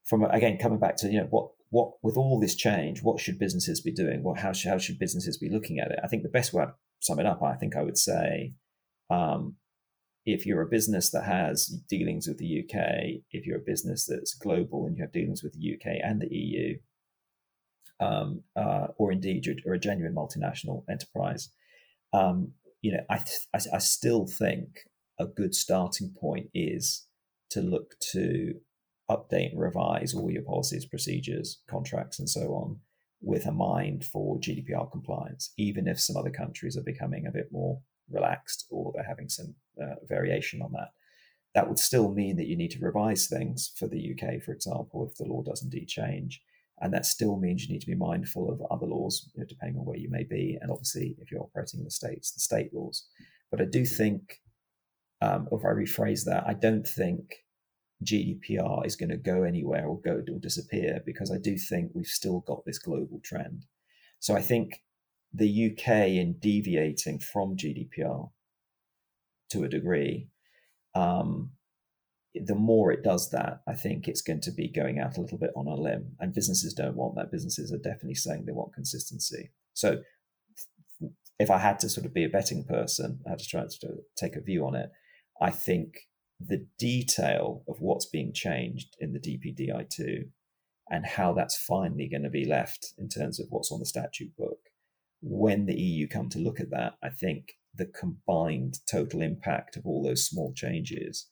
from 0.05 0.23
again 0.23 0.57
coming 0.57 0.79
back 0.79 0.97
to 0.97 1.07
you 1.09 1.19
know 1.19 1.27
what 1.29 1.51
what 1.69 1.93
with 2.01 2.17
all 2.17 2.39
this 2.39 2.55
change, 2.55 3.03
what 3.03 3.19
should 3.19 3.39
businesses 3.39 3.81
be 3.81 3.91
doing? 3.91 4.23
Well, 4.23 4.35
how 4.35 4.53
should, 4.53 4.69
how 4.69 4.77
should 4.77 4.99
businesses 4.99 5.37
be 5.37 5.49
looking 5.49 5.79
at 5.79 5.91
it? 5.91 5.99
I 6.03 6.07
think 6.07 6.23
the 6.23 6.29
best 6.29 6.53
way 6.53 6.65
to 6.65 6.73
sum 6.99 7.19
it 7.19 7.25
up, 7.25 7.43
I 7.43 7.55
think 7.55 7.75
I 7.75 7.83
would 7.83 7.97
say, 7.97 8.53
um, 9.09 9.55
if 10.25 10.45
you're 10.45 10.61
a 10.61 10.67
business 10.67 11.09
that 11.11 11.23
has 11.23 11.67
dealings 11.87 12.27
with 12.27 12.37
the 12.37 12.63
UK, 12.63 13.21
if 13.31 13.45
you're 13.45 13.57
a 13.57 13.65
business 13.65 14.05
that's 14.05 14.33
global 14.33 14.85
and 14.85 14.95
you 14.95 15.03
have 15.03 15.11
dealings 15.11 15.43
with 15.43 15.53
the 15.53 15.73
UK 15.73 15.97
and 16.03 16.21
the 16.21 16.35
EU, 16.35 16.77
um, 17.99 18.43
uh, 18.55 18.87
or 18.97 19.11
indeed 19.11 19.45
you're, 19.45 19.73
a 19.73 19.79
genuine 19.79 20.15
multinational 20.15 20.83
enterprise, 20.89 21.49
um, 22.13 22.51
you 22.81 22.91
know, 22.91 23.03
I, 23.09 23.17
th- 23.17 23.47
I, 23.53 23.75
I 23.75 23.79
still 23.79 24.25
think 24.27 24.81
a 25.19 25.25
good 25.25 25.53
starting 25.53 26.13
point 26.19 26.49
is 26.53 27.07
to 27.51 27.61
look 27.61 27.95
to 28.11 28.55
update 29.09 29.51
and 29.51 29.59
revise 29.59 30.13
all 30.13 30.31
your 30.31 30.43
policies, 30.43 30.85
procedures, 30.85 31.61
contracts, 31.69 32.19
and 32.19 32.29
so 32.29 32.53
on 32.53 32.79
with 33.21 33.45
a 33.45 33.51
mind 33.51 34.05
for 34.05 34.39
GDPR 34.39 34.91
compliance, 34.91 35.53
even 35.57 35.87
if 35.87 35.99
some 35.99 36.15
other 36.15 36.29
countries 36.29 36.77
are 36.77 36.83
becoming 36.83 37.25
a 37.27 37.31
bit 37.31 37.49
more 37.51 37.81
relaxed 38.09 38.65
or 38.69 38.91
they're 38.93 39.03
having 39.03 39.29
some 39.29 39.55
uh, 39.81 39.95
variation 40.07 40.61
on 40.61 40.71
that. 40.73 40.89
That 41.55 41.67
would 41.67 41.79
still 41.79 42.13
mean 42.13 42.37
that 42.37 42.47
you 42.47 42.55
need 42.55 42.71
to 42.71 42.79
revise 42.79 43.27
things 43.27 43.71
for 43.75 43.87
the 43.87 44.13
UK, 44.13 44.41
for 44.41 44.53
example, 44.53 45.09
if 45.09 45.17
the 45.17 45.25
law 45.25 45.41
does 45.41 45.63
indeed 45.63 45.87
change. 45.87 46.41
And 46.81 46.93
that 46.93 47.05
still 47.05 47.37
means 47.37 47.65
you 47.65 47.73
need 47.73 47.81
to 47.81 47.87
be 47.87 47.95
mindful 47.95 48.49
of 48.49 48.61
other 48.71 48.85
laws, 48.85 49.29
you 49.33 49.41
know, 49.41 49.47
depending 49.47 49.79
on 49.79 49.85
where 49.85 49.97
you 49.97 50.09
may 50.09 50.23
be. 50.23 50.57
And 50.61 50.71
obviously, 50.71 51.17
if 51.19 51.31
you're 51.31 51.41
operating 51.41 51.79
in 51.79 51.83
the 51.83 51.91
States, 51.91 52.31
the 52.31 52.39
state 52.39 52.73
laws. 52.73 53.05
But 53.51 53.61
I 53.61 53.65
do 53.65 53.83
think, 53.83 54.39
um, 55.21 55.49
if 55.51 55.65
I 55.65 55.69
rephrase 55.69 56.23
that, 56.25 56.45
I 56.47 56.53
don't 56.53 56.87
think 56.87 57.43
GDPR 58.03 58.85
is 58.85 58.95
going 58.95 59.09
to 59.09 59.17
go 59.17 59.43
anywhere 59.43 59.85
or 59.85 59.99
go 59.99 60.21
or 60.27 60.39
disappear 60.39 61.01
because 61.05 61.31
I 61.31 61.37
do 61.37 61.57
think 61.57 61.91
we've 61.93 62.05
still 62.05 62.39
got 62.41 62.65
this 62.65 62.79
global 62.79 63.19
trend. 63.23 63.65
So 64.19 64.35
I 64.35 64.41
think 64.41 64.83
the 65.33 65.71
UK 65.71 66.09
in 66.09 66.37
deviating 66.39 67.19
from 67.19 67.55
GDPR 67.55 68.31
to 69.51 69.63
a 69.63 69.69
degree, 69.69 70.29
um, 70.95 71.51
the 72.33 72.55
more 72.55 72.91
it 72.91 73.03
does 73.03 73.31
that, 73.31 73.61
I 73.67 73.73
think 73.73 74.07
it's 74.07 74.21
going 74.21 74.41
to 74.41 74.51
be 74.51 74.69
going 74.69 74.99
out 74.99 75.17
a 75.17 75.21
little 75.21 75.37
bit 75.37 75.51
on 75.55 75.67
a 75.67 75.75
limb. 75.75 76.15
And 76.19 76.33
businesses 76.33 76.73
don't 76.73 76.95
want 76.95 77.15
that. 77.15 77.31
Businesses 77.31 77.71
are 77.73 77.77
definitely 77.77 78.15
saying 78.15 78.45
they 78.45 78.53
want 78.53 78.73
consistency. 78.73 79.51
So 79.73 80.01
if 81.39 81.49
I 81.49 81.57
had 81.57 81.79
to 81.79 81.89
sort 81.89 82.05
of 82.05 82.13
be 82.13 82.23
a 82.23 82.29
betting 82.29 82.63
person, 82.63 83.19
I 83.25 83.31
had 83.31 83.39
to 83.39 83.47
try 83.47 83.61
to 83.61 83.87
take 84.15 84.35
a 84.35 84.41
view 84.41 84.65
on 84.65 84.75
it. 84.75 84.89
I 85.41 85.51
think 85.51 86.08
the 86.39 86.65
detail 86.77 87.63
of 87.67 87.77
what's 87.79 88.05
being 88.05 88.33
changed 88.33 88.95
in 88.99 89.13
the 89.13 89.19
DPDI2 89.19 90.29
and 90.89 91.05
how 91.05 91.33
that's 91.33 91.57
finally 91.57 92.07
going 92.07 92.23
to 92.23 92.29
be 92.29 92.45
left 92.45 92.93
in 92.97 93.09
terms 93.09 93.39
of 93.39 93.47
what's 93.49 93.71
on 93.71 93.79
the 93.79 93.85
statute 93.85 94.35
book. 94.37 94.57
When 95.21 95.65
the 95.65 95.79
EU 95.79 96.07
come 96.07 96.29
to 96.29 96.39
look 96.39 96.59
at 96.59 96.71
that, 96.71 96.93
I 97.03 97.09
think 97.09 97.53
the 97.75 97.85
combined 97.85 98.79
total 98.89 99.21
impact 99.21 99.75
of 99.75 99.85
all 99.85 100.01
those 100.01 100.25
small 100.25 100.53
changes, 100.55 101.27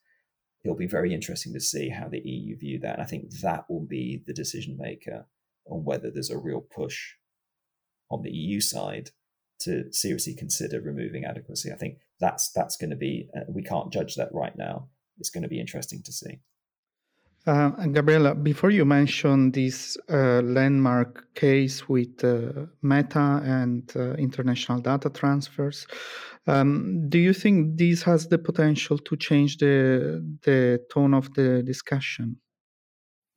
it'll 0.64 0.78
be 0.78 0.88
very 0.88 1.14
interesting 1.14 1.54
to 1.54 1.60
see 1.60 1.90
how 1.90 2.08
the 2.08 2.20
EU 2.20 2.58
view 2.58 2.80
that. 2.80 2.94
And 2.94 3.02
I 3.02 3.06
think 3.06 3.32
that 3.42 3.66
will 3.70 3.86
be 3.86 4.24
the 4.28 4.34
decision 4.34 4.78
maker 4.78 5.26
on 5.66 5.86
whether 5.86 6.12
there's 6.12 6.30
a 6.30 6.38
real 6.38 6.62
push 6.62 7.14
on 8.12 8.22
the 8.22 8.32
EU 8.32 8.60
side 8.60 9.12
to 9.62 9.92
seriously 9.92 10.36
consider 10.36 10.82
removing 10.82 11.26
adequacy. 11.26 11.72
I 11.72 11.78
think 11.78 11.98
that's 12.20 12.52
that's 12.52 12.78
going 12.78 12.92
to 12.92 12.96
be 12.96 13.30
uh, 13.36 13.42
we 13.50 13.64
can't 13.64 13.92
judge 13.92 14.16
that 14.16 14.30
right 14.32 14.56
now 14.56 14.90
it's 15.20 15.30
going 15.30 15.44
to 15.44 15.50
be 15.50 15.60
interesting 15.60 16.02
to 16.04 16.12
see. 16.12 16.40
Uh, 17.48 17.70
Gabriela, 17.88 18.36
before 18.36 18.72
you 18.72 18.84
mention 18.84 19.52
this 19.52 19.98
uh, 20.10 20.42
landmark 20.42 21.34
case 21.34 21.88
with 21.88 22.22
uh, 22.22 22.66
Meta 22.82 23.42
and 23.46 23.90
uh, 23.96 24.16
international 24.16 24.80
data 24.80 25.10
transfers, 25.10 25.88
um, 26.48 27.08
do 27.08 27.18
you 27.18 27.32
think 27.32 27.78
this 27.78 28.04
has 28.04 28.28
the 28.28 28.38
potential 28.38 28.98
to 28.98 29.16
change 29.16 29.58
the 29.58 30.22
the 30.44 30.82
tone 30.92 31.14
of 31.14 31.34
the 31.36 31.64
discussion? 31.64 32.36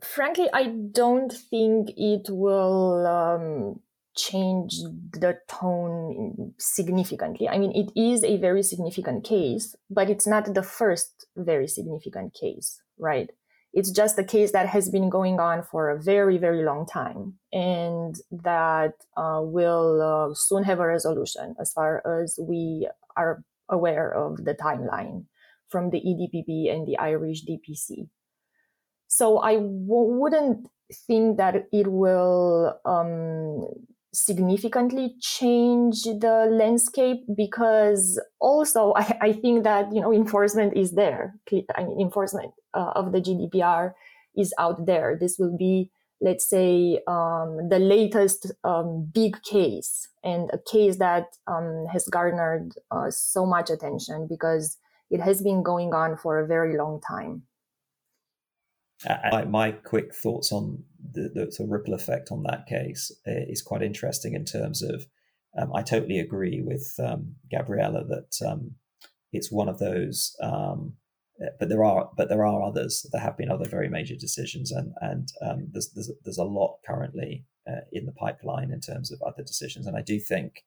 Frankly, 0.02 0.48
I 0.52 0.74
don't 0.90 1.32
think 1.32 1.90
it 1.96 2.28
will 2.30 3.06
um, 3.06 3.80
change 4.20 4.74
the 5.12 5.38
tone 5.48 6.54
significantly. 6.58 7.48
I 7.48 7.58
mean, 7.58 7.72
it 7.72 7.90
is 7.98 8.22
a 8.24 8.36
very 8.36 8.62
significant 8.62 9.24
case, 9.24 9.74
but 9.88 10.10
it's 10.10 10.26
not 10.26 10.54
the 10.54 10.62
first 10.62 11.26
very 11.36 11.66
significant 11.66 12.34
case, 12.34 12.80
right? 12.98 13.30
It's 13.72 13.90
just 13.90 14.18
a 14.18 14.24
case 14.24 14.52
that 14.52 14.66
has 14.68 14.88
been 14.88 15.08
going 15.08 15.38
on 15.38 15.62
for 15.62 15.90
a 15.90 16.02
very, 16.02 16.38
very 16.38 16.64
long 16.64 16.86
time 16.86 17.34
and 17.52 18.16
that 18.30 18.94
uh, 19.16 19.40
will 19.42 20.02
uh, 20.02 20.34
soon 20.34 20.64
have 20.64 20.80
a 20.80 20.86
resolution 20.86 21.54
as 21.60 21.72
far 21.72 22.02
as 22.20 22.38
we 22.42 22.88
are 23.16 23.44
aware 23.68 24.12
of 24.12 24.44
the 24.44 24.54
timeline 24.54 25.26
from 25.68 25.90
the 25.90 26.00
EDPB 26.00 26.72
and 26.72 26.86
the 26.86 26.98
Irish 26.98 27.44
DPC. 27.44 28.08
So 29.06 29.38
I 29.38 29.54
w- 29.54 30.18
wouldn't 30.18 30.68
think 31.06 31.36
that 31.36 31.68
it 31.72 31.86
will 31.86 32.78
um, 32.84 33.68
significantly 34.12 35.14
change 35.20 36.02
the 36.02 36.48
landscape 36.50 37.22
because 37.36 38.20
also 38.40 38.92
I, 38.96 39.18
I, 39.22 39.32
think 39.32 39.64
that 39.64 39.92
you 39.92 40.00
know 40.00 40.12
enforcement 40.12 40.76
is 40.76 40.92
there. 40.92 41.34
I 41.76 41.84
mean 41.84 42.00
enforcement 42.00 42.52
uh, 42.74 42.92
of 42.94 43.12
the 43.12 43.20
gdpr 43.20 43.92
is 44.36 44.52
out 44.58 44.86
there. 44.86 45.16
This 45.18 45.36
will 45.38 45.56
be 45.56 45.90
let's 46.20 46.46
say 46.48 47.00
um, 47.06 47.68
the 47.68 47.78
latest 47.78 48.52
um, 48.64 49.10
big 49.12 49.42
case 49.42 50.08
and 50.22 50.50
a 50.52 50.58
case 50.70 50.98
that 50.98 51.36
um, 51.46 51.86
has 51.90 52.06
garnered 52.08 52.74
uh, 52.90 53.10
so 53.10 53.46
much 53.46 53.70
attention 53.70 54.26
because 54.28 54.76
it 55.10 55.20
has 55.20 55.40
been 55.40 55.62
going 55.62 55.94
on 55.94 56.16
for 56.16 56.38
a 56.38 56.46
very 56.46 56.76
long 56.76 57.00
time 57.00 57.42
my, 59.06 59.44
my 59.44 59.72
quick 59.72 60.14
thoughts 60.14 60.52
on 60.52 60.84
the, 61.12 61.30
the 61.34 61.64
of 61.64 61.70
ripple 61.70 61.94
effect 61.94 62.30
on 62.30 62.42
that 62.42 62.66
case 62.66 63.10
uh, 63.26 63.44
is 63.48 63.62
quite 63.62 63.82
interesting 63.82 64.34
in 64.34 64.44
terms 64.44 64.82
of 64.82 65.06
um, 65.58 65.72
I 65.74 65.82
totally 65.82 66.18
agree 66.18 66.62
with 66.62 66.94
um, 67.02 67.36
Gabriela 67.50 68.04
that 68.04 68.46
um, 68.46 68.76
it's 69.32 69.50
one 69.50 69.68
of 69.68 69.78
those, 69.78 70.36
um, 70.40 70.94
uh, 71.42 71.50
but 71.58 71.68
there 71.68 71.84
are 71.84 72.10
but 72.16 72.28
there 72.28 72.46
are 72.46 72.62
others. 72.62 73.06
There 73.10 73.20
have 73.20 73.36
been 73.36 73.50
other 73.50 73.68
very 73.68 73.88
major 73.88 74.14
decisions, 74.14 74.70
and 74.70 74.92
and 75.00 75.28
um, 75.42 75.68
there's, 75.72 75.90
there's 75.90 76.10
there's 76.24 76.38
a 76.38 76.44
lot 76.44 76.78
currently 76.86 77.46
uh, 77.68 77.80
in 77.90 78.06
the 78.06 78.12
pipeline 78.12 78.70
in 78.70 78.80
terms 78.80 79.10
of 79.10 79.20
other 79.22 79.42
decisions. 79.42 79.86
And 79.86 79.96
I 79.96 80.02
do 80.02 80.20
think, 80.20 80.62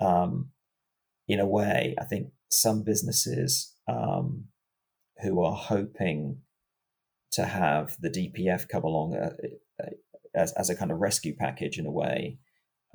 um, 0.00 0.50
in 1.28 1.38
a 1.38 1.46
way, 1.46 1.94
I 2.00 2.04
think 2.04 2.32
some 2.48 2.82
businesses 2.82 3.74
who 5.20 5.42
are 5.42 5.56
hoping 5.56 6.38
to 7.38 7.44
have 7.44 7.96
the 8.00 8.10
DPF 8.10 8.68
come 8.68 8.82
along 8.82 9.14
uh, 9.14 9.30
uh, 9.80 9.90
as, 10.34 10.52
as 10.54 10.70
a 10.70 10.74
kind 10.74 10.90
of 10.90 10.98
rescue 10.98 11.36
package 11.36 11.78
in 11.78 11.86
a 11.86 11.90
way, 11.90 12.38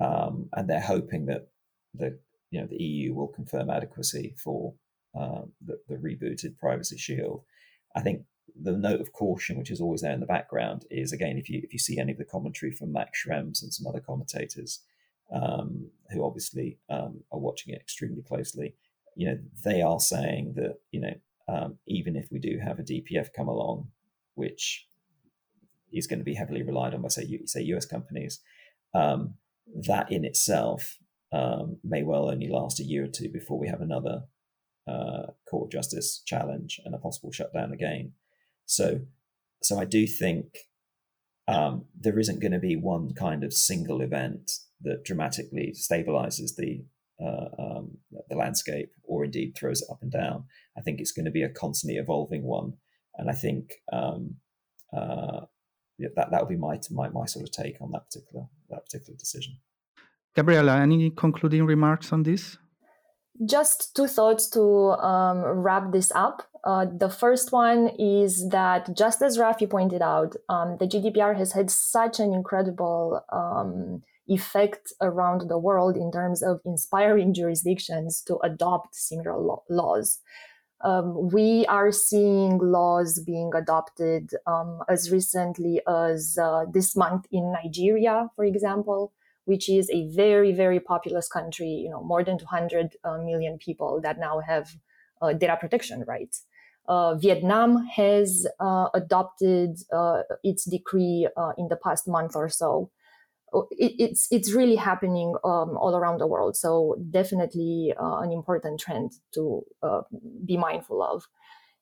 um, 0.00 0.50
and 0.52 0.68
they're 0.68 0.80
hoping 0.80 1.24
that 1.26 1.48
the 1.94 2.18
you 2.50 2.60
know 2.60 2.66
the 2.66 2.76
EU 2.76 3.14
will 3.14 3.28
confirm 3.28 3.70
adequacy 3.70 4.34
for 4.36 4.74
uh, 5.18 5.42
the, 5.64 5.78
the, 5.88 5.96
rebooted 5.96 6.58
Privacy 6.58 6.98
Shield. 6.98 7.42
I 7.96 8.02
think 8.02 8.24
the 8.60 8.72
note 8.72 9.00
of 9.00 9.14
caution, 9.14 9.56
which 9.56 9.70
is 9.70 9.80
always 9.80 10.02
there 10.02 10.12
in 10.12 10.20
the 10.20 10.26
background, 10.26 10.84
is 10.90 11.10
again 11.10 11.38
if 11.38 11.48
you 11.48 11.62
if 11.64 11.72
you 11.72 11.78
see 11.78 11.98
any 11.98 12.12
of 12.12 12.18
the 12.18 12.24
commentary 12.26 12.70
from 12.70 12.92
Max 12.92 13.24
Schrems 13.24 13.62
and 13.62 13.72
some 13.72 13.86
other 13.86 14.00
commentators 14.00 14.82
um, 15.32 15.88
who 16.10 16.22
obviously 16.22 16.78
um, 16.90 17.22
are 17.32 17.40
watching 17.40 17.72
it 17.72 17.80
extremely 17.80 18.22
closely, 18.22 18.74
you 19.16 19.26
know 19.26 19.38
they 19.64 19.80
are 19.80 20.00
saying 20.00 20.52
that 20.56 20.80
you 20.90 21.00
know 21.00 21.14
um, 21.48 21.78
even 21.86 22.14
if 22.14 22.30
we 22.30 22.38
do 22.38 22.58
have 22.62 22.78
a 22.78 22.82
DPF 22.82 23.28
come 23.34 23.48
along, 23.48 23.88
which 24.34 24.86
is 25.92 26.06
going 26.06 26.18
to 26.18 26.24
be 26.24 26.34
heavily 26.34 26.62
relied 26.62 26.94
on 26.94 27.02
by 27.02 27.08
say 27.08 27.40
say 27.46 27.62
US 27.62 27.86
companies, 27.86 28.40
um, 28.94 29.34
that 29.86 30.10
in 30.10 30.24
itself 30.24 30.98
um, 31.32 31.78
may 31.82 32.02
well 32.02 32.30
only 32.30 32.48
last 32.48 32.80
a 32.80 32.84
year 32.84 33.04
or 33.04 33.08
two 33.08 33.28
before 33.28 33.58
we 33.58 33.68
have 33.68 33.80
another 33.80 34.24
uh, 34.86 35.26
court 35.48 35.70
justice 35.70 36.22
challenge 36.24 36.80
and 36.84 36.94
a 36.94 36.98
possible 36.98 37.32
shutdown 37.32 37.72
again. 37.72 38.12
So, 38.66 39.00
so 39.62 39.78
I 39.78 39.84
do 39.84 40.06
think 40.06 40.46
um, 41.48 41.86
there 41.98 42.18
isn't 42.18 42.40
going 42.40 42.52
to 42.52 42.58
be 42.58 42.76
one 42.76 43.14
kind 43.14 43.44
of 43.44 43.52
single 43.52 44.00
event 44.00 44.52
that 44.82 45.04
dramatically 45.04 45.74
stabilizes 45.74 46.56
the 46.56 46.84
uh, 47.22 47.48
um, 47.58 47.98
the 48.28 48.36
landscape 48.36 48.90
or 49.04 49.24
indeed 49.24 49.54
throws 49.56 49.80
it 49.82 49.88
up 49.90 50.02
and 50.02 50.10
down. 50.10 50.44
I 50.76 50.80
think 50.80 51.00
it's 51.00 51.12
going 51.12 51.26
to 51.26 51.30
be 51.30 51.42
a 51.44 51.48
constantly 51.48 51.96
evolving 51.96 52.42
one 52.42 52.74
and 53.16 53.30
I 53.30 53.32
think 53.32 53.74
um, 53.92 54.36
uh, 54.92 55.42
yeah, 55.98 56.08
that 56.16 56.30
that 56.30 56.40
would 56.40 56.48
be 56.48 56.56
my, 56.56 56.78
my 56.90 57.08
my 57.08 57.26
sort 57.26 57.44
of 57.44 57.52
take 57.52 57.80
on 57.80 57.90
that 57.92 58.06
particular 58.06 58.46
that 58.70 58.84
particular 58.84 59.16
decision. 59.16 59.58
Gabriela, 60.34 60.80
any 60.80 61.10
concluding 61.10 61.64
remarks 61.64 62.12
on 62.12 62.24
this? 62.24 62.58
Just 63.46 63.94
two 63.96 64.06
thoughts 64.06 64.48
to 64.50 64.60
um, 64.60 65.42
wrap 65.42 65.92
this 65.92 66.10
up. 66.14 66.42
Uh, 66.64 66.86
the 66.86 67.10
first 67.10 67.52
one 67.52 67.90
is 67.98 68.48
that, 68.48 68.96
just 68.96 69.22
as 69.22 69.38
Rafi 69.38 69.68
pointed 69.68 70.02
out, 70.02 70.34
um, 70.48 70.76
the 70.78 70.86
GDPR 70.86 71.36
has 71.36 71.52
had 71.52 71.70
such 71.70 72.20
an 72.20 72.32
incredible 72.32 73.20
um, 73.32 74.02
effect 74.28 74.92
around 75.00 75.48
the 75.48 75.58
world 75.58 75.96
in 75.96 76.10
terms 76.10 76.42
of 76.42 76.60
inspiring 76.64 77.34
jurisdictions 77.34 78.22
to 78.22 78.38
adopt 78.38 78.94
similar 78.94 79.36
lo- 79.36 79.64
laws. 79.68 80.20
Um, 80.84 81.30
we 81.30 81.64
are 81.66 81.90
seeing 81.90 82.58
laws 82.58 83.18
being 83.18 83.52
adopted 83.54 84.32
um, 84.46 84.82
as 84.86 85.10
recently 85.10 85.80
as 85.88 86.38
uh, 86.40 86.66
this 86.70 86.94
month 86.94 87.26
in 87.32 87.52
Nigeria, 87.52 88.28
for 88.36 88.44
example, 88.44 89.14
which 89.46 89.70
is 89.70 89.88
a 89.90 90.06
very, 90.08 90.52
very 90.52 90.80
populous 90.80 91.26
country. 91.26 91.68
You 91.68 91.88
know, 91.88 92.02
more 92.04 92.22
than 92.22 92.38
200 92.38 92.96
uh, 93.02 93.16
million 93.16 93.56
people 93.56 93.98
that 94.02 94.18
now 94.18 94.40
have 94.40 94.76
uh, 95.22 95.32
data 95.32 95.56
protection 95.58 96.04
rights. 96.06 96.44
Uh, 96.86 97.14
Vietnam 97.14 97.86
has 97.86 98.46
uh, 98.60 98.88
adopted 98.92 99.78
uh, 99.90 100.20
its 100.42 100.66
decree 100.66 101.26
in 101.56 101.68
the 101.68 101.76
past 101.82 102.06
month 102.06 102.36
or 102.36 102.50
so 102.50 102.90
it, 103.70 103.94
it's 103.98 104.28
it's 104.30 104.52
really 104.52 104.76
happening 104.76 105.34
um, 105.44 105.76
all 105.76 105.94
around 105.96 106.18
the 106.18 106.26
world. 106.26 106.56
So 106.56 106.96
definitely 107.10 107.94
uh, 108.00 108.18
an 108.18 108.32
important 108.32 108.80
trend 108.80 109.12
to 109.34 109.62
uh, 109.82 110.02
be 110.44 110.56
mindful 110.56 111.02
of. 111.02 111.26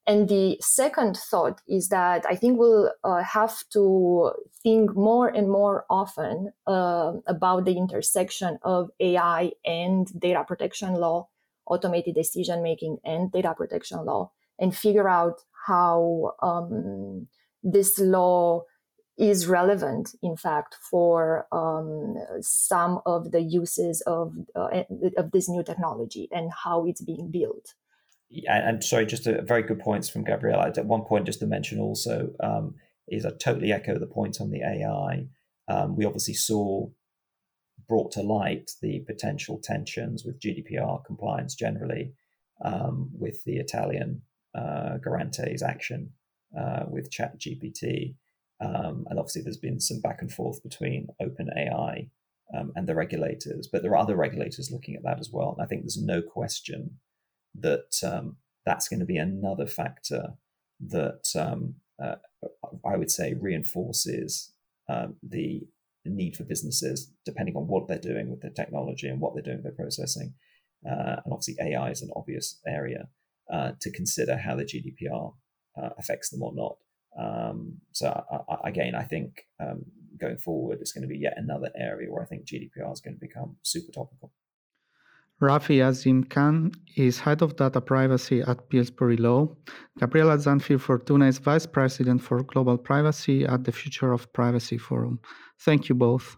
And 0.07 0.29
the 0.29 0.57
second 0.61 1.17
thought 1.17 1.61
is 1.69 1.89
that 1.91 2.27
I 2.29 2.35
think 2.35 2.59
we'll 2.59 2.93
uh, 3.05 3.23
have 3.23 3.63
to 3.73 4.33
think 4.63 4.97
more 4.97 5.29
and 5.29 5.49
more 5.49 5.85
often 5.89 6.53
uh, 6.67 7.13
about 7.29 7.67
the 7.67 7.77
intersection 7.77 8.59
of 8.63 8.91
AI 8.99 9.53
and 9.65 10.09
data 10.21 10.45
protection 10.47 10.95
law, 10.95 11.29
automated 11.67 12.17
decision 12.17 12.65
making, 12.65 12.99
and 13.05 13.31
data 13.31 13.55
protection 13.57 14.05
law, 14.05 14.33
and 14.59 14.77
figure 14.77 15.09
out 15.09 15.41
how 15.67 16.33
um, 16.43 17.29
this 17.63 17.97
law 18.01 18.65
is 19.19 19.47
relevant, 19.47 20.15
in 20.23 20.37
fact, 20.37 20.77
for 20.91 21.47
um, 21.53 22.17
some 22.41 23.01
of 23.05 23.31
the 23.31 23.43
uses 23.43 24.01
of 24.03 24.35
uh, 24.55 24.85
of 25.17 25.31
this 25.33 25.49
new 25.49 25.63
technology 25.63 26.29
and 26.33 26.51
how 26.65 26.87
it's 26.87 27.03
being 27.03 27.31
built. 27.31 27.75
Yeah, 28.31 28.67
and 28.67 28.83
sorry, 28.83 29.05
just 29.05 29.27
a 29.27 29.43
very 29.43 29.63
good 29.63 29.79
points 29.81 30.09
from 30.09 30.25
Gabriela. 30.25 30.69
At 30.69 30.87
one 30.87 31.03
point, 31.03 31.27
just 31.27 31.41
to 31.41 31.47
mention 31.47 31.79
also 31.79 32.31
um, 32.41 32.77
is 33.07 33.27
I 33.27 33.31
totally 33.39 33.73
echo 33.73 33.99
the 33.99 34.07
point 34.07 34.41
on 34.41 34.51
the 34.51 34.63
AI. 34.63 35.27
Um, 35.69 35.97
we 35.97 36.07
obviously 36.07 36.35
saw 36.35 36.89
brought 37.89 38.13
to 38.13 38.23
light 38.23 38.73
the 38.81 39.01
potential 39.01 39.61
tensions 39.63 40.25
with 40.25 40.41
GDPR 40.41 41.05
compliance 41.05 41.55
generally, 41.55 42.13
um, 42.65 43.11
with 43.13 43.45
the 43.45 43.57
Italian 43.57 44.23
uh, 44.55 44.97
Garante's 44.99 45.63
action 45.63 46.13
uh, 46.59 46.85
with 46.89 47.11
ChatGPT. 47.11 48.15
Um, 48.61 49.07
and 49.09 49.19
obviously, 49.19 49.43
there's 49.43 49.57
been 49.57 49.81
some 49.81 50.01
back 50.01 50.19
and 50.21 50.33
forth 50.33 50.63
between 50.63 51.09
OpenAI 51.21 52.09
um, 52.55 52.73
and 52.77 52.87
the 52.87 52.95
regulators, 52.95 53.69
but 53.71 53.83
there 53.83 53.93
are 53.93 53.97
other 53.97 54.17
regulators 54.17 54.71
looking 54.71 54.95
at 54.95 55.03
that 55.03 55.19
as 55.19 55.31
well. 55.33 55.55
And 55.57 55.65
I 55.65 55.69
think 55.69 55.83
there's 55.83 56.01
no 56.01 56.23
question 56.23 56.99
that 57.55 58.01
um, 58.05 58.37
that's 58.65 58.89
going 58.89 59.01
to 59.01 59.07
be 59.07 59.17
another 59.17 59.67
factor 59.67 60.35
that 60.81 61.31
um, 61.37 61.75
uh, 62.03 62.17
I 62.85 62.97
would 62.97 63.11
say 63.11 63.35
reinforces 63.35 64.53
um, 64.89 65.17
the 65.23 65.63
need 66.05 66.37
for 66.37 66.45
businesses, 66.45 67.13
depending 67.25 67.57
on 67.57 67.69
what 67.69 67.87
they're 67.89 67.99
doing 67.99 68.31
with 68.31 68.41
their 68.41 68.51
technology 68.51 69.09
and 69.09 69.21
what 69.21 69.35
they're 69.35 69.43
doing 69.43 69.59
with 69.59 69.65
their 69.65 69.73
processing. 69.85 70.35
Uh, 70.85 71.21
and 71.25 71.33
obviously, 71.33 71.57
AI 71.61 71.91
is 71.91 72.03
an 72.03 72.11
obvious 72.17 72.61
area 72.67 73.09
uh, 73.53 73.73
to 73.81 73.91
consider 73.91 74.37
how 74.37 74.57
the 74.57 74.65
GDPR 74.65 75.35
uh, 75.81 75.91
affects 75.99 76.31
them 76.31 76.43
or 76.43 76.53
not. 76.55 76.77
Um, 77.19 77.79
so 77.93 78.09
I, 78.49 78.69
again, 78.69 78.95
I 78.95 79.05
think 79.05 79.47
um, 79.61 79.85
going 80.19 80.39
forward, 80.39 80.79
it's 80.81 80.93
going 80.93 81.03
to 81.03 81.09
be 81.09 81.19
yet 81.19 81.35
another 81.37 81.71
area 81.77 82.11
where 82.11 82.23
I 82.23 82.27
think 82.27 82.47
GDPR 82.47 82.93
is 82.93 83.01
going 83.01 83.15
to 83.15 83.21
become 83.21 83.57
super 83.63 83.93
topical. 83.93 84.33
Rafi 85.41 85.85
Azim 85.85 86.23
Khan 86.23 86.71
is 86.97 87.19
head 87.19 87.43
of 87.43 87.57
data 87.57 87.81
privacy 87.81 88.43
at 88.43 88.69
Pillsbury 88.69 89.17
Law. 89.17 89.49
Gabriela 89.99 90.37
Zanfir 90.37 90.81
Fortuna 90.81 91.27
is 91.27 91.39
vice 91.39 91.67
president 91.67 92.23
for 92.23 92.45
global 92.45 92.79
privacy 92.79 93.45
at 93.45 93.65
the 93.65 93.73
Future 93.73 94.13
of 94.13 94.33
Privacy 94.33 94.79
Forum. 94.79 95.19
Thank 95.59 95.89
you 95.89 95.97
both. 95.97 96.37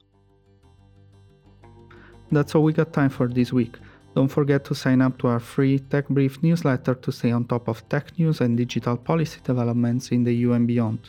That's 2.33 2.55
all 2.55 2.63
we 2.63 2.73
got 2.73 2.95
time 2.95 3.11
for 3.11 3.29
this 3.29 3.53
week. 3.53 3.77
Don't 4.15 4.29
forget 4.29 4.65
to 4.67 4.75
sign 4.77 5.03
up 5.03 5.19
to 5.19 5.27
our 5.27 5.41
free 5.41 5.81
Tech 5.81 6.09
Brief 6.09 6.41
newsletter 6.41 6.95
to 6.95 7.11
stay 7.11 7.33
on 7.33 7.47
top 7.47 7.69
of 7.69 7.89
tech 7.89 8.17
news 8.17 8.41
and 8.41 8.57
digital 8.57 8.97
policy 8.97 9.41
developments 9.43 10.11
in 10.13 10.23
the 10.23 10.33
EU 10.33 10.53
and 10.53 10.69
beyond. 10.69 11.01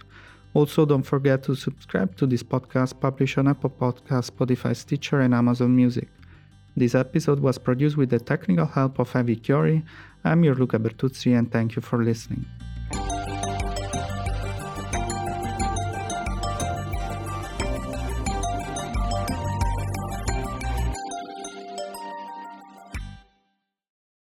Also, 0.55 0.85
don't 0.85 1.03
forget 1.03 1.43
to 1.43 1.53
subscribe 1.53 2.15
to 2.15 2.25
this 2.25 2.41
podcast 2.41 2.99
published 2.99 3.37
on 3.37 3.47
Apple 3.47 3.69
Podcasts, 3.69 4.31
Spotify, 4.31 4.75
Stitcher, 4.75 5.19
and 5.19 5.35
Amazon 5.35 5.75
Music. 5.75 6.07
This 6.75 6.95
episode 6.95 7.39
was 7.39 7.59
produced 7.59 7.95
with 7.95 8.09
the 8.09 8.19
technical 8.19 8.65
help 8.65 8.97
of 8.99 9.15
Avi 9.15 9.35
Chiori. 9.35 9.83
I'm 10.23 10.43
your 10.43 10.55
Luca 10.55 10.79
Bertuzzi, 10.79 11.37
and 11.37 11.51
thank 11.51 11.75
you 11.75 11.81
for 11.81 12.03
listening. 12.03 12.45